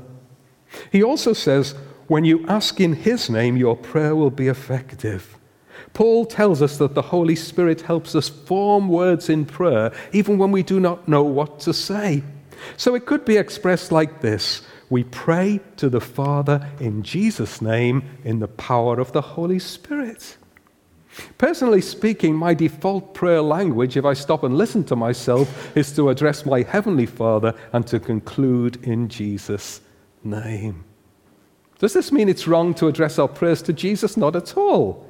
he 0.90 1.02
also 1.02 1.32
says, 1.32 1.74
when 2.06 2.24
you 2.24 2.44
ask 2.46 2.80
in 2.80 2.92
His 2.92 3.30
name, 3.30 3.56
your 3.56 3.76
prayer 3.76 4.14
will 4.14 4.30
be 4.30 4.48
effective. 4.48 5.38
Paul 5.92 6.26
tells 6.26 6.60
us 6.60 6.76
that 6.78 6.94
the 6.94 7.02
Holy 7.02 7.36
Spirit 7.36 7.80
helps 7.80 8.14
us 8.14 8.28
form 8.28 8.88
words 8.88 9.28
in 9.28 9.44
prayer 9.44 9.92
even 10.12 10.38
when 10.38 10.50
we 10.50 10.62
do 10.62 10.80
not 10.80 11.06
know 11.08 11.22
what 11.22 11.60
to 11.60 11.72
say. 11.72 12.22
So 12.76 12.94
it 12.94 13.06
could 13.06 13.24
be 13.24 13.36
expressed 13.36 13.92
like 13.92 14.20
this 14.20 14.62
We 14.90 15.04
pray 15.04 15.60
to 15.76 15.88
the 15.88 16.00
Father 16.00 16.68
in 16.80 17.02
Jesus' 17.02 17.62
name 17.62 18.02
in 18.24 18.40
the 18.40 18.48
power 18.48 18.98
of 19.00 19.12
the 19.12 19.22
Holy 19.22 19.58
Spirit. 19.58 20.36
Personally 21.38 21.80
speaking, 21.80 22.34
my 22.34 22.54
default 22.54 23.14
prayer 23.14 23.40
language, 23.40 23.96
if 23.96 24.04
I 24.04 24.14
stop 24.14 24.42
and 24.42 24.58
listen 24.58 24.82
to 24.84 24.96
myself, 24.96 25.76
is 25.76 25.94
to 25.94 26.08
address 26.08 26.44
my 26.44 26.62
Heavenly 26.62 27.06
Father 27.06 27.54
and 27.72 27.86
to 27.86 28.00
conclude 28.00 28.82
in 28.84 29.08
Jesus' 29.08 29.80
name. 30.24 30.84
Does 31.78 31.92
this 31.92 32.12
mean 32.12 32.28
it's 32.28 32.46
wrong 32.46 32.74
to 32.74 32.88
address 32.88 33.18
our 33.18 33.28
prayers 33.28 33.62
to 33.62 33.72
Jesus? 33.72 34.16
Not 34.16 34.36
at 34.36 34.56
all. 34.56 35.08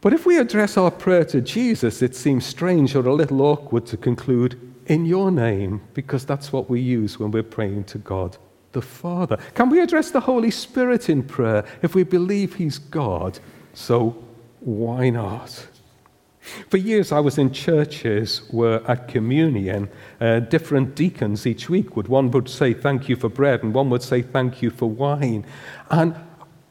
But 0.00 0.12
if 0.12 0.24
we 0.24 0.38
address 0.38 0.76
our 0.76 0.90
prayer 0.90 1.24
to 1.26 1.40
Jesus, 1.40 2.00
it 2.00 2.14
seems 2.14 2.46
strange 2.46 2.94
or 2.94 3.06
a 3.06 3.14
little 3.14 3.42
awkward 3.42 3.86
to 3.86 3.96
conclude, 3.96 4.60
in 4.86 5.04
your 5.04 5.32
name, 5.32 5.80
because 5.94 6.24
that's 6.24 6.52
what 6.52 6.70
we 6.70 6.80
use 6.80 7.18
when 7.18 7.32
we're 7.32 7.42
praying 7.42 7.84
to 7.84 7.98
God 7.98 8.38
the 8.76 8.82
Father. 8.82 9.38
Can 9.54 9.70
we 9.70 9.80
address 9.80 10.10
the 10.10 10.20
Holy 10.20 10.50
Spirit 10.50 11.08
in 11.08 11.22
prayer 11.22 11.64
if 11.82 11.94
we 11.94 12.02
believe 12.02 12.54
He's 12.54 12.78
God? 12.78 13.40
So 13.72 14.22
why 14.60 15.08
not? 15.08 15.66
For 16.68 16.76
years, 16.76 17.12
I 17.12 17.20
was 17.20 17.38
in 17.38 17.52
churches 17.52 18.42
where 18.50 18.88
at 18.90 19.08
communion, 19.08 19.88
uh, 20.20 20.40
different 20.40 20.94
deacons 20.94 21.46
each 21.46 21.68
week 21.68 21.96
would 21.96 22.08
one 22.08 22.30
would 22.30 22.48
say 22.48 22.72
thank 22.72 23.08
you 23.08 23.16
for 23.16 23.28
bread, 23.28 23.62
and 23.62 23.74
one 23.74 23.90
would 23.90 24.02
say 24.02 24.22
thank 24.22 24.62
you 24.62 24.70
for 24.70 24.88
wine. 24.88 25.44
And 25.90 26.14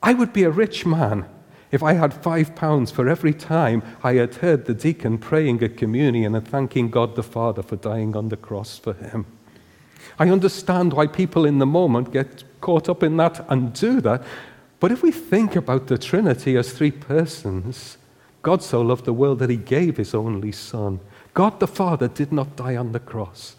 I 0.01 0.13
would 0.13 0.33
be 0.33 0.43
a 0.43 0.49
rich 0.49 0.85
man 0.85 1.25
if 1.71 1.83
I 1.83 1.93
had 1.93 2.13
five 2.13 2.55
pounds 2.55 2.91
for 2.91 3.09
every 3.09 3.33
time 3.33 3.83
I 4.03 4.13
had 4.13 4.35
heard 4.35 4.65
the 4.65 4.73
deacon 4.73 5.17
praying 5.17 5.61
at 5.63 5.77
communion 5.77 6.35
and 6.35 6.47
thanking 6.47 6.89
God 6.89 7.15
the 7.15 7.23
Father 7.23 7.63
for 7.63 7.75
dying 7.75 8.15
on 8.15 8.29
the 8.29 8.37
cross 8.37 8.77
for 8.77 8.93
him. 8.93 9.25
I 10.17 10.29
understand 10.29 10.93
why 10.93 11.07
people 11.07 11.45
in 11.45 11.59
the 11.59 11.65
moment 11.65 12.13
get 12.13 12.43
caught 12.61 12.87
up 12.87 13.03
in 13.03 13.17
that 13.17 13.45
and 13.49 13.73
do 13.73 13.99
that. 14.01 14.23
But 14.79 14.91
if 14.91 15.01
we 15.01 15.11
think 15.11 15.55
about 15.55 15.87
the 15.87 15.97
Trinity 15.97 16.55
as 16.55 16.71
three 16.71 16.91
persons, 16.91 17.97
God 18.45 18.61
so 18.61 18.79
loved 18.79 19.05
the 19.05 19.11
world 19.11 19.39
that 19.39 19.49
he 19.49 19.57
gave 19.57 19.97
his 19.97 20.13
only 20.13 20.51
Son. 20.51 20.99
God 21.33 21.59
the 21.59 21.65
Father 21.65 22.07
did 22.07 22.31
not 22.31 22.55
die 22.55 22.75
on 22.75 22.91
the 22.91 22.99
cross. 22.99 23.55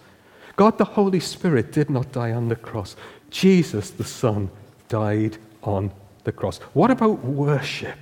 God 0.54 0.78
the 0.78 0.84
Holy 0.84 1.18
Spirit 1.18 1.72
did 1.72 1.90
not 1.90 2.12
die 2.12 2.30
on 2.30 2.46
the 2.46 2.54
cross. 2.54 2.94
Jesus 3.28 3.90
the 3.90 4.04
Son 4.04 4.48
died 4.88 5.38
on 5.64 5.90
the 6.22 6.30
cross. 6.30 6.58
What 6.72 6.92
about 6.92 7.24
worship? 7.24 7.98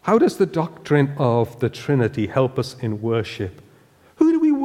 How 0.00 0.16
does 0.16 0.38
the 0.38 0.46
doctrine 0.46 1.12
of 1.18 1.60
the 1.60 1.68
Trinity 1.68 2.26
help 2.26 2.58
us 2.58 2.74
in 2.80 3.02
worship? 3.02 3.60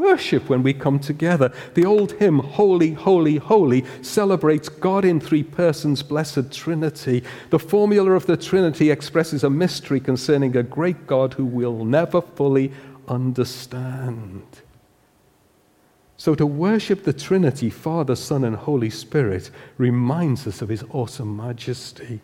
Worship 0.01 0.49
when 0.49 0.63
we 0.63 0.73
come 0.73 0.97
together? 0.97 1.53
The 1.75 1.85
old 1.85 2.13
hymn, 2.13 2.39
Holy, 2.39 2.93
Holy, 2.93 3.35
Holy, 3.35 3.85
celebrates 4.01 4.67
God 4.67 5.05
in 5.05 5.19
three 5.19 5.43
persons, 5.43 6.01
blessed 6.01 6.51
Trinity. 6.51 7.23
The 7.51 7.59
formula 7.59 8.13
of 8.13 8.25
the 8.25 8.35
Trinity 8.35 8.89
expresses 8.89 9.43
a 9.43 9.49
mystery 9.51 9.99
concerning 9.99 10.57
a 10.57 10.63
great 10.63 11.05
God 11.05 11.35
who 11.35 11.45
we'll 11.45 11.85
never 11.85 12.19
fully 12.19 12.71
understand. 13.07 14.41
So, 16.17 16.33
to 16.33 16.47
worship 16.47 17.03
the 17.03 17.13
Trinity, 17.13 17.69
Father, 17.69 18.15
Son, 18.15 18.43
and 18.43 18.55
Holy 18.55 18.89
Spirit, 18.89 19.51
reminds 19.77 20.47
us 20.47 20.63
of 20.63 20.69
His 20.69 20.83
awesome 20.89 21.37
majesty. 21.37 22.21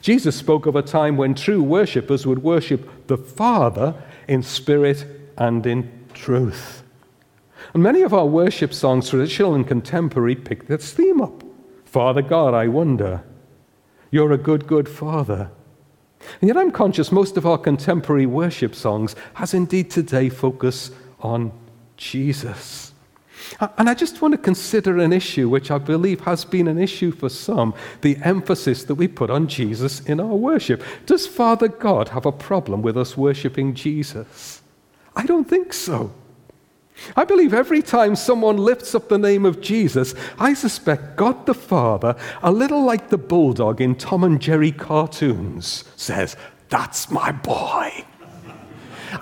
Jesus 0.00 0.36
spoke 0.36 0.64
of 0.64 0.74
a 0.74 0.80
time 0.80 1.18
when 1.18 1.34
true 1.34 1.62
worshippers 1.62 2.26
would 2.26 2.42
worship 2.42 3.08
the 3.08 3.18
Father 3.18 3.94
in 4.26 4.42
spirit 4.42 5.04
and 5.36 5.66
in 5.66 6.01
truth. 6.22 6.84
And 7.74 7.82
many 7.82 8.02
of 8.02 8.14
our 8.14 8.26
worship 8.26 8.72
songs, 8.72 9.10
traditional 9.10 9.54
and 9.54 9.66
contemporary, 9.66 10.36
pick 10.36 10.68
this 10.68 10.92
theme 10.92 11.20
up. 11.20 11.42
Father 11.84 12.22
God, 12.22 12.54
I 12.54 12.68
wonder. 12.68 13.22
You're 14.10 14.32
a 14.32 14.38
good, 14.38 14.66
good 14.66 14.88
Father. 14.88 15.50
And 16.40 16.48
yet 16.48 16.56
I'm 16.56 16.70
conscious 16.70 17.10
most 17.10 17.36
of 17.36 17.44
our 17.44 17.58
contemporary 17.58 18.26
worship 18.26 18.74
songs 18.74 19.16
has 19.34 19.52
indeed 19.52 19.90
today 19.90 20.28
focus 20.28 20.92
on 21.20 21.52
Jesus. 21.96 22.92
And 23.76 23.88
I 23.88 23.94
just 23.94 24.22
want 24.22 24.32
to 24.32 24.38
consider 24.38 24.98
an 24.98 25.12
issue 25.12 25.48
which 25.48 25.72
I 25.72 25.78
believe 25.78 26.20
has 26.20 26.44
been 26.44 26.68
an 26.68 26.78
issue 26.78 27.10
for 27.10 27.28
some 27.28 27.74
the 28.00 28.16
emphasis 28.22 28.84
that 28.84 28.94
we 28.94 29.08
put 29.08 29.30
on 29.30 29.48
Jesus 29.48 30.00
in 30.00 30.20
our 30.20 30.36
worship. 30.36 30.82
Does 31.06 31.26
Father 31.26 31.66
God 31.68 32.10
have 32.10 32.26
a 32.26 32.32
problem 32.32 32.82
with 32.82 32.96
us 32.96 33.16
worshiping 33.16 33.74
Jesus? 33.74 34.61
I 35.14 35.26
don't 35.26 35.48
think 35.48 35.72
so. 35.72 36.12
I 37.16 37.24
believe 37.24 37.52
every 37.52 37.82
time 37.82 38.14
someone 38.16 38.56
lifts 38.56 38.94
up 38.94 39.08
the 39.08 39.18
name 39.18 39.44
of 39.44 39.60
Jesus, 39.60 40.14
I 40.38 40.54
suspect 40.54 41.16
God 41.16 41.46
the 41.46 41.54
Father, 41.54 42.16
a 42.42 42.52
little 42.52 42.84
like 42.84 43.08
the 43.08 43.18
bulldog 43.18 43.80
in 43.80 43.94
Tom 43.94 44.24
and 44.24 44.40
Jerry 44.40 44.72
cartoons, 44.72 45.84
says, 45.96 46.36
That's 46.68 47.10
my 47.10 47.32
boy. 47.32 48.04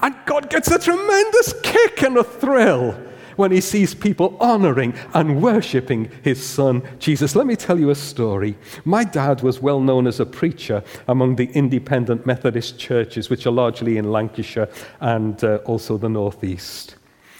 And 0.02 0.14
God 0.26 0.50
gets 0.50 0.70
a 0.70 0.78
tremendous 0.78 1.54
kick 1.62 2.02
and 2.02 2.16
a 2.16 2.24
thrill 2.24 2.96
when 3.40 3.50
he 3.50 3.60
sees 3.60 3.94
people 3.94 4.36
honoring 4.38 4.94
and 5.14 5.42
worshiping 5.42 6.10
his 6.22 6.44
son 6.46 6.82
Jesus. 6.98 7.34
Let 7.34 7.46
me 7.46 7.56
tell 7.56 7.80
you 7.80 7.90
a 7.90 7.94
story. 7.94 8.56
My 8.84 9.02
dad 9.02 9.42
was 9.42 9.60
well 9.60 9.80
known 9.80 10.06
as 10.06 10.20
a 10.20 10.26
preacher 10.26 10.84
among 11.08 11.36
the 11.36 11.50
independent 11.52 12.26
Methodist 12.26 12.78
churches, 12.78 13.30
which 13.30 13.46
are 13.46 13.50
largely 13.50 13.96
in 13.96 14.12
Lancashire 14.12 14.68
and 15.00 15.42
uh, 15.42 15.56
also 15.64 15.96
the 15.96 16.08
Northeast. 16.08 16.96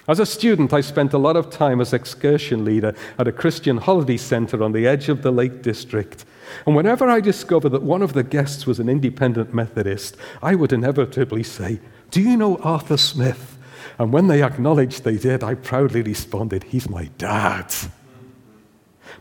As 0.09 0.19
a 0.19 0.27
student, 0.27 0.73
I 0.73 0.81
spent 0.81 1.13
a 1.13 1.19
lot 1.19 1.37
of 1.37 1.51
time 1.51 1.81
as 1.81 1.93
excursion 1.93 2.65
leader 2.65 2.95
at 3.19 3.29
a 3.29 3.33
Christian 3.33 3.77
holiday 3.77 4.17
center 4.17 4.65
on 4.65 4.73
the 4.73 4.87
edge 4.87 5.09
of 5.09 5.23
the 5.23 5.31
Lake 5.31 5.63
District. 5.63 6.25
And 6.67 6.75
whenever 6.75 7.09
I 7.09 7.21
discovered 7.21 7.69
that 7.69 7.83
one 7.83 8.03
of 8.03 8.15
the 8.15 8.25
guests 8.25 8.67
was 8.67 8.81
an 8.81 8.89
independent 8.89 9.55
Methodist, 9.55 10.17
I 10.43 10.55
would 10.55 10.73
inevitably 10.73 11.43
say, 11.43 11.79
Do 12.11 12.21
you 12.23 12.37
know 12.37 12.57
Arthur 12.57 12.97
Smith? 12.97 13.59
And 13.99 14.13
when 14.13 14.29
they 14.29 14.43
acknowledged 14.43 15.05
they 15.05 15.17
did, 15.17 15.43
I 15.43 15.55
proudly 15.55 16.03
responded, 16.03 16.65
He's 16.65 16.89
my 16.89 17.11
dad. 17.19 17.75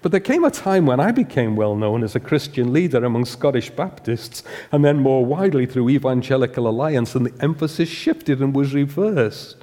But 0.01 0.11
there 0.11 0.21
came 0.21 0.43
a 0.45 0.51
time 0.51 0.85
when 0.85 0.99
I 0.99 1.11
became 1.11 1.55
well 1.55 1.75
known 1.75 2.03
as 2.03 2.15
a 2.15 2.19
Christian 2.19 2.71
leader 2.71 3.03
among 3.03 3.25
Scottish 3.25 3.69
Baptists, 3.69 4.43
and 4.71 4.85
then 4.85 4.99
more 4.99 5.25
widely 5.25 5.65
through 5.65 5.89
Evangelical 5.89 6.67
Alliance, 6.67 7.15
and 7.15 7.25
the 7.25 7.43
emphasis 7.43 7.89
shifted 7.89 8.39
and 8.39 8.55
was 8.55 8.73
reversed. 8.73 9.57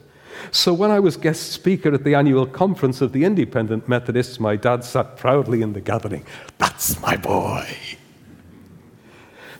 So 0.51 0.75
when 0.75 0.91
I 0.91 1.01
was 1.01 1.17
guest 1.17 1.53
speaker 1.53 1.95
at 1.95 2.05
the 2.05 2.15
annual 2.15 2.47
conference 2.47 3.01
of 3.01 3.13
the 3.13 3.25
Independent 3.25 3.89
Methodists, 3.89 4.39
my 4.39 4.57
dad 4.57 4.85
sat 4.85 5.17
proudly 5.17 5.63
in 5.63 5.73
the 5.73 5.81
gathering. 5.81 6.27
That's 6.59 7.01
my 7.01 7.17
boy. 7.17 7.67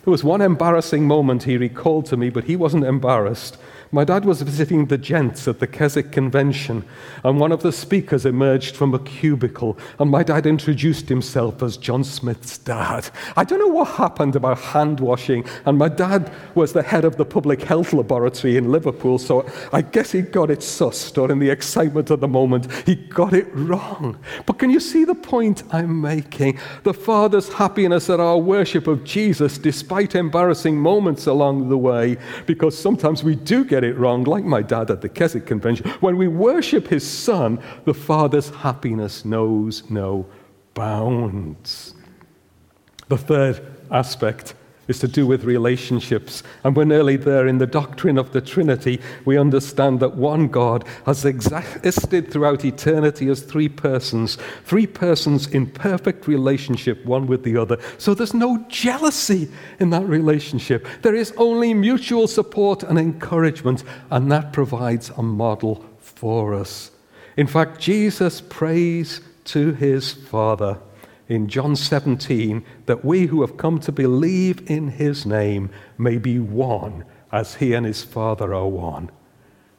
There 0.05 0.13
was 0.13 0.23
one 0.23 0.41
embarrassing 0.41 1.07
moment 1.07 1.45
he 1.45 1.57
recalled 1.57 2.07
to 2.07 2.17
me, 2.17 2.31
but 2.31 2.45
he 2.45 2.55
wasn't 2.55 2.85
embarrassed. 2.85 3.57
My 3.97 4.05
dad 4.05 4.27
was 4.27 4.43
visiting 4.43 4.85
the 4.85 4.99
gents 4.99 5.49
at 5.49 5.59
the 5.59 5.67
Keswick 5.67 6.13
convention, 6.13 6.85
and 7.25 7.41
one 7.41 7.51
of 7.51 7.63
the 7.63 7.73
speakers 7.73 8.27
emerged 8.27 8.77
from 8.77 8.93
a 8.93 8.99
cubicle, 8.99 9.79
and 9.99 10.11
my 10.11 10.23
dad 10.23 10.45
introduced 10.45 11.09
himself 11.09 11.63
as 11.63 11.79
John 11.79 12.05
Smith's 12.05 12.59
dad. 12.59 13.09
I 13.39 13.45
don't 13.45 13.59
know 13.59 13.69
what 13.69 13.89
happened 13.89 14.37
about 14.37 14.59
hand 14.59 15.01
washing, 15.01 15.47
and 15.65 15.79
my 15.79 15.89
dad 15.89 16.31
was 16.55 16.75
the 16.75 16.83
head 16.83 17.07
of 17.07 17.17
the 17.17 17.25
public 17.25 17.63
health 17.63 17.95
laboratory 17.95 18.59
in 18.59 18.71
Liverpool, 18.71 19.17
so 19.19 19.51
I 19.73 19.81
guess 19.81 20.13
he 20.13 20.21
got 20.21 20.51
it 20.51 20.59
sussed, 20.59 21.17
or 21.17 21.33
in 21.33 21.39
the 21.39 21.49
excitement 21.49 22.11
of 22.11 22.21
the 22.21 22.29
moment, 22.29 22.71
he 22.85 22.97
got 22.97 23.33
it 23.33 23.49
wrong. 23.55 24.19
But 24.45 24.59
can 24.59 24.69
you 24.69 24.79
see 24.79 25.07
the 25.07 25.15
point 25.15 25.63
I'm 25.73 26.03
making? 26.03 26.59
The 26.83 26.93
Father's 26.93 27.51
happiness 27.51 28.11
at 28.11 28.21
our 28.21 28.37
worship 28.37 28.89
of 28.89 29.05
Jesus, 29.05 29.57
despite 29.57 30.15
embarrassing 30.15 30.77
moments 30.77 31.27
along 31.27 31.71
the 31.71 31.79
way, 31.79 32.19
because 32.45 32.77
sometimes 32.77 33.25
we 33.25 33.37
do 33.37 33.65
get 33.65 33.86
it 33.87 33.97
wrong, 33.97 34.25
like 34.25 34.45
my 34.45 34.63
dad 34.63 34.91
at 34.91 35.01
the 35.01 35.09
Keswick 35.09 35.47
convention. 35.47 35.89
When 36.01 36.17
we 36.17 36.29
worship 36.29 36.89
his 36.89 37.09
son, 37.09 37.61
the 37.85 37.95
Father's 37.95 38.51
happiness 38.51 39.25
knows 39.25 39.89
no 39.91 40.27
bounds. 40.75 41.95
The 43.09 43.19
third 43.19 43.65
aspect 43.91 44.55
is 44.89 44.99
to 45.01 45.09
do 45.09 45.27
with 45.27 45.45
relationships. 45.45 46.43
And 46.65 46.77
we're 46.77 46.85
there 47.17 47.47
in 47.47 47.59
the 47.59 47.67
doctrine 47.67 48.19
of 48.19 48.33
the 48.33 48.41
Trinity. 48.41 49.01
We 49.25 49.39
understand 49.39 50.01
that 50.01 50.17
one 50.17 50.49
God 50.49 50.85
has 51.05 51.25
existed 51.25 52.31
throughout 52.31 52.65
eternity 52.65 53.29
as 53.29 53.43
three 53.43 53.69
persons, 53.69 54.39
three 54.65 54.87
persons 54.87 55.47
in 55.47 55.67
perfect 55.67 56.27
relationship, 56.27 57.05
one 57.05 57.27
with 57.27 57.43
the 57.43 57.57
other. 57.57 57.79
So 57.99 58.15
there's 58.15 58.35
no 58.35 58.65
jealousy 58.69 59.51
in 59.81 59.91
that 59.91 60.07
relationship. 60.07 60.87
There 61.03 61.15
is 61.15 61.33
only 61.37 61.75
mutual 61.75 62.29
support 62.29 62.83
and 62.83 62.99
encouragement, 62.99 63.85
and 64.11 64.31
that 64.33 64.53
provides 64.53 65.11
a 65.11 65.23
model 65.23 65.85
for 65.99 66.55
us. 66.55 66.91
In 67.37 67.47
fact, 67.47 67.81
Jesus 67.81 68.41
prays 68.41 69.21
to 69.45 69.73
his 69.75 70.13
Father 70.13 70.79
in 71.29 71.49
John 71.49 71.77
17 71.77 72.65
that 72.87 73.05
we 73.05 73.27
who 73.27 73.41
have 73.41 73.57
come 73.57 73.81
to 73.81 73.93
believe 73.93 74.71
in 74.71 74.89
his 74.89 75.27
name 75.27 75.71
may 75.99 76.19
be 76.19 76.39
one 76.39 77.05
as 77.33 77.57
he 77.57 77.73
and 77.75 77.85
his 77.85 78.05
Father 78.05 78.55
are 78.55 78.69
one. 78.69 79.11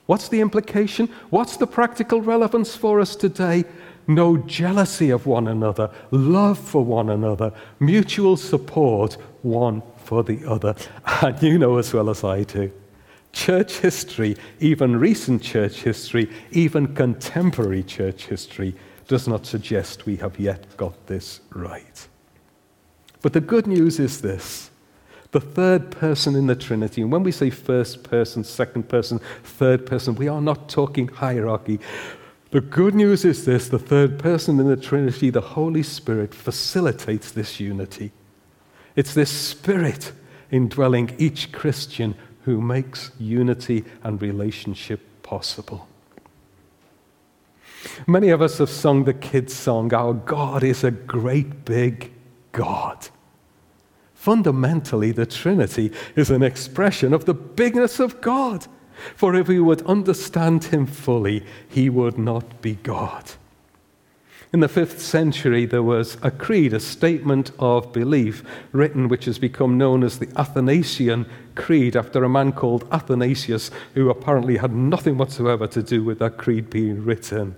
What's 0.06 0.30
the 0.30 0.42
implication? 0.42 1.08
What's 1.30 1.58
the 1.58 1.68
practical 1.68 2.22
relevance 2.22 2.76
for 2.76 3.00
us 3.00 3.16
today? 3.16 3.66
No 4.08 4.38
jealousy 4.38 5.10
of 5.10 5.26
one 5.26 5.48
another, 5.50 5.92
love 6.12 6.58
for 6.58 6.84
one 6.84 7.10
another, 7.10 7.52
mutual 7.80 8.38
support 8.38 9.18
one 9.42 9.84
for 9.98 10.24
the 10.24 10.46
other. 10.46 10.76
And 11.22 11.42
you 11.44 11.58
know 11.58 11.78
as 11.78 11.94
well 11.94 12.10
as 12.10 12.24
I 12.24 12.44
do. 12.44 12.72
Church 13.34 13.80
history, 13.80 14.38
even 14.60 14.98
recent 14.98 15.42
church 15.42 15.82
history, 15.82 16.30
even 16.52 16.96
contemporary 16.96 17.84
church 17.84 18.26
history, 18.28 18.74
does 19.08 19.28
not 19.28 19.46
suggest 19.46 20.06
we 20.06 20.18
have 20.18 20.40
yet 20.40 20.66
got 20.78 21.08
this 21.08 21.40
right. 21.52 22.08
But 23.22 23.34
the 23.34 23.42
good 23.42 23.68
news 23.68 24.00
is 24.00 24.22
this 24.22 24.70
The 25.32 25.42
third 25.42 25.92
person 25.92 26.36
in 26.36 26.48
the 26.48 26.56
Trinity. 26.56 27.02
And 27.02 27.12
when 27.12 27.24
we 27.24 27.32
say 27.32 27.50
first 27.50 28.04
person, 28.04 28.44
second 28.44 28.90
person, 28.90 29.20
third 29.44 29.86
person, 29.86 30.16
we 30.16 30.28
are 30.28 30.42
not 30.42 30.70
talking 30.70 31.08
hierarchy. 31.08 31.80
The 32.52 32.62
good 32.62 32.96
news 32.96 33.26
is 33.26 33.44
this 33.44 33.68
the 33.68 33.80
third 33.80 34.20
person 34.20 34.60
in 34.60 34.68
the 34.68 34.78
Trinity, 34.78 35.30
the 35.30 35.42
Holy 35.42 35.84
Spirit, 35.84 36.34
facilitates 36.34 37.32
this 37.32 37.60
unity. 37.60 38.12
It's 38.96 39.14
this 39.14 39.30
Spirit 39.30 40.14
indwelling 40.50 41.14
each 41.18 41.52
Christian 41.52 42.16
who 42.44 42.62
makes 42.62 43.12
unity 43.20 43.84
and 44.04 44.22
relationship 44.22 45.02
possible. 45.22 45.87
Many 48.06 48.30
of 48.30 48.42
us 48.42 48.58
have 48.58 48.70
sung 48.70 49.04
the 49.04 49.14
kids' 49.14 49.54
song, 49.54 49.94
Our 49.94 50.14
God 50.14 50.64
is 50.64 50.84
a 50.84 50.92
great 50.92 51.66
big 51.66 52.12
God. 52.52 53.08
Fundamentally, 54.14 55.12
the 55.12 55.26
Trinity 55.26 55.92
is 56.16 56.30
an 56.30 56.44
expression 56.44 57.14
of 57.14 57.26
the 57.26 57.34
bigness 57.34 58.00
of 58.00 58.20
God. 58.20 58.68
For 59.16 59.36
if 59.36 59.48
we 59.48 59.60
would 59.60 59.86
understand 59.86 60.66
him 60.66 60.86
fully, 60.86 61.46
he 61.70 61.90
would 61.90 62.18
not 62.18 62.62
be 62.62 62.76
God. 62.76 63.32
In 64.54 64.62
the 64.62 64.70
fifth 64.70 65.02
century, 65.02 65.66
there 65.66 65.84
was 65.84 66.18
a 66.24 66.32
creed, 66.32 66.74
a 66.74 66.80
statement 66.80 67.52
of 67.60 67.92
belief, 67.92 68.44
written 68.72 69.10
which 69.10 69.26
has 69.26 69.38
become 69.38 69.78
known 69.78 70.04
as 70.04 70.20
the 70.20 70.30
Athanasian 70.38 71.26
Creed, 71.56 71.98
after 71.98 72.24
a 72.24 72.30
man 72.30 72.54
called 72.54 72.88
Athanasius, 72.92 73.72
who 73.94 74.10
apparently 74.10 74.58
had 74.58 74.74
nothing 74.74 75.18
whatsoever 75.18 75.68
to 75.68 75.84
do 75.84 76.04
with 76.04 76.20
that 76.20 76.38
creed 76.38 76.70
being 76.70 77.04
written. 77.04 77.56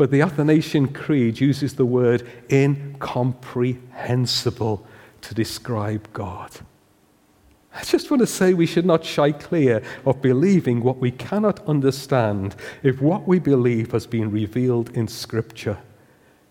But 0.00 0.10
the 0.10 0.22
Athanasian 0.22 0.88
Creed 0.94 1.42
uses 1.42 1.74
the 1.74 1.84
word 1.84 2.26
incomprehensible 2.50 4.86
to 5.20 5.34
describe 5.34 6.10
God. 6.14 6.50
I 7.74 7.84
just 7.84 8.10
want 8.10 8.22
to 8.22 8.26
say 8.26 8.54
we 8.54 8.64
should 8.64 8.86
not 8.86 9.04
shy 9.04 9.32
clear 9.32 9.82
of 10.06 10.22
believing 10.22 10.82
what 10.82 10.96
we 10.96 11.10
cannot 11.10 11.62
understand 11.68 12.56
if 12.82 13.02
what 13.02 13.28
we 13.28 13.38
believe 13.38 13.92
has 13.92 14.06
been 14.06 14.30
revealed 14.30 14.88
in 14.96 15.06
Scripture. 15.06 15.76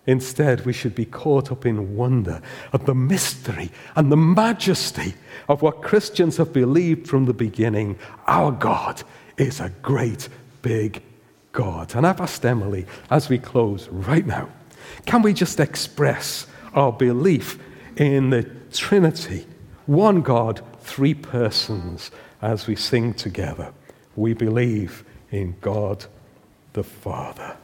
Instead, 0.06 0.64
we 0.64 0.72
should 0.72 0.94
be 0.94 1.06
caught 1.06 1.52
up 1.52 1.66
in 1.66 1.96
wonder 1.96 2.44
at 2.72 2.86
the 2.86 2.94
mystery 2.94 3.72
and 3.96 4.12
the 4.12 4.16
majesty 4.16 5.16
of 5.48 5.64
what 5.64 5.82
Christians 5.82 6.38
have 6.38 6.54
believed 6.54 7.08
from 7.08 7.26
the 7.26 7.34
beginning. 7.34 7.98
Our 8.28 8.52
God 8.52 9.02
is 9.40 9.60
a 9.60 9.70
great, 9.82 10.30
big 10.62 11.02
God. 11.52 11.96
And 11.96 12.06
I've 12.06 12.22
asked 12.22 12.46
Emily, 12.46 12.86
as 13.10 13.30
we 13.30 13.38
close 13.38 13.88
right 13.90 14.26
now, 14.26 14.50
can 15.06 15.22
we 15.22 15.34
just 15.34 15.60
express 15.60 16.48
our 16.74 16.92
belief 16.92 17.60
in 17.98 18.30
the 18.30 18.44
Trinity, 18.72 19.46
one 19.86 20.22
God, 20.22 20.62
three 20.82 21.14
persons, 21.14 22.12
as 22.42 22.68
we 22.68 22.76
sing 22.76 23.14
together? 23.14 23.74
We 24.16 24.34
believe 24.34 25.04
in 25.32 25.56
God 25.62 26.06
the 26.74 26.84
Father. 26.84 27.58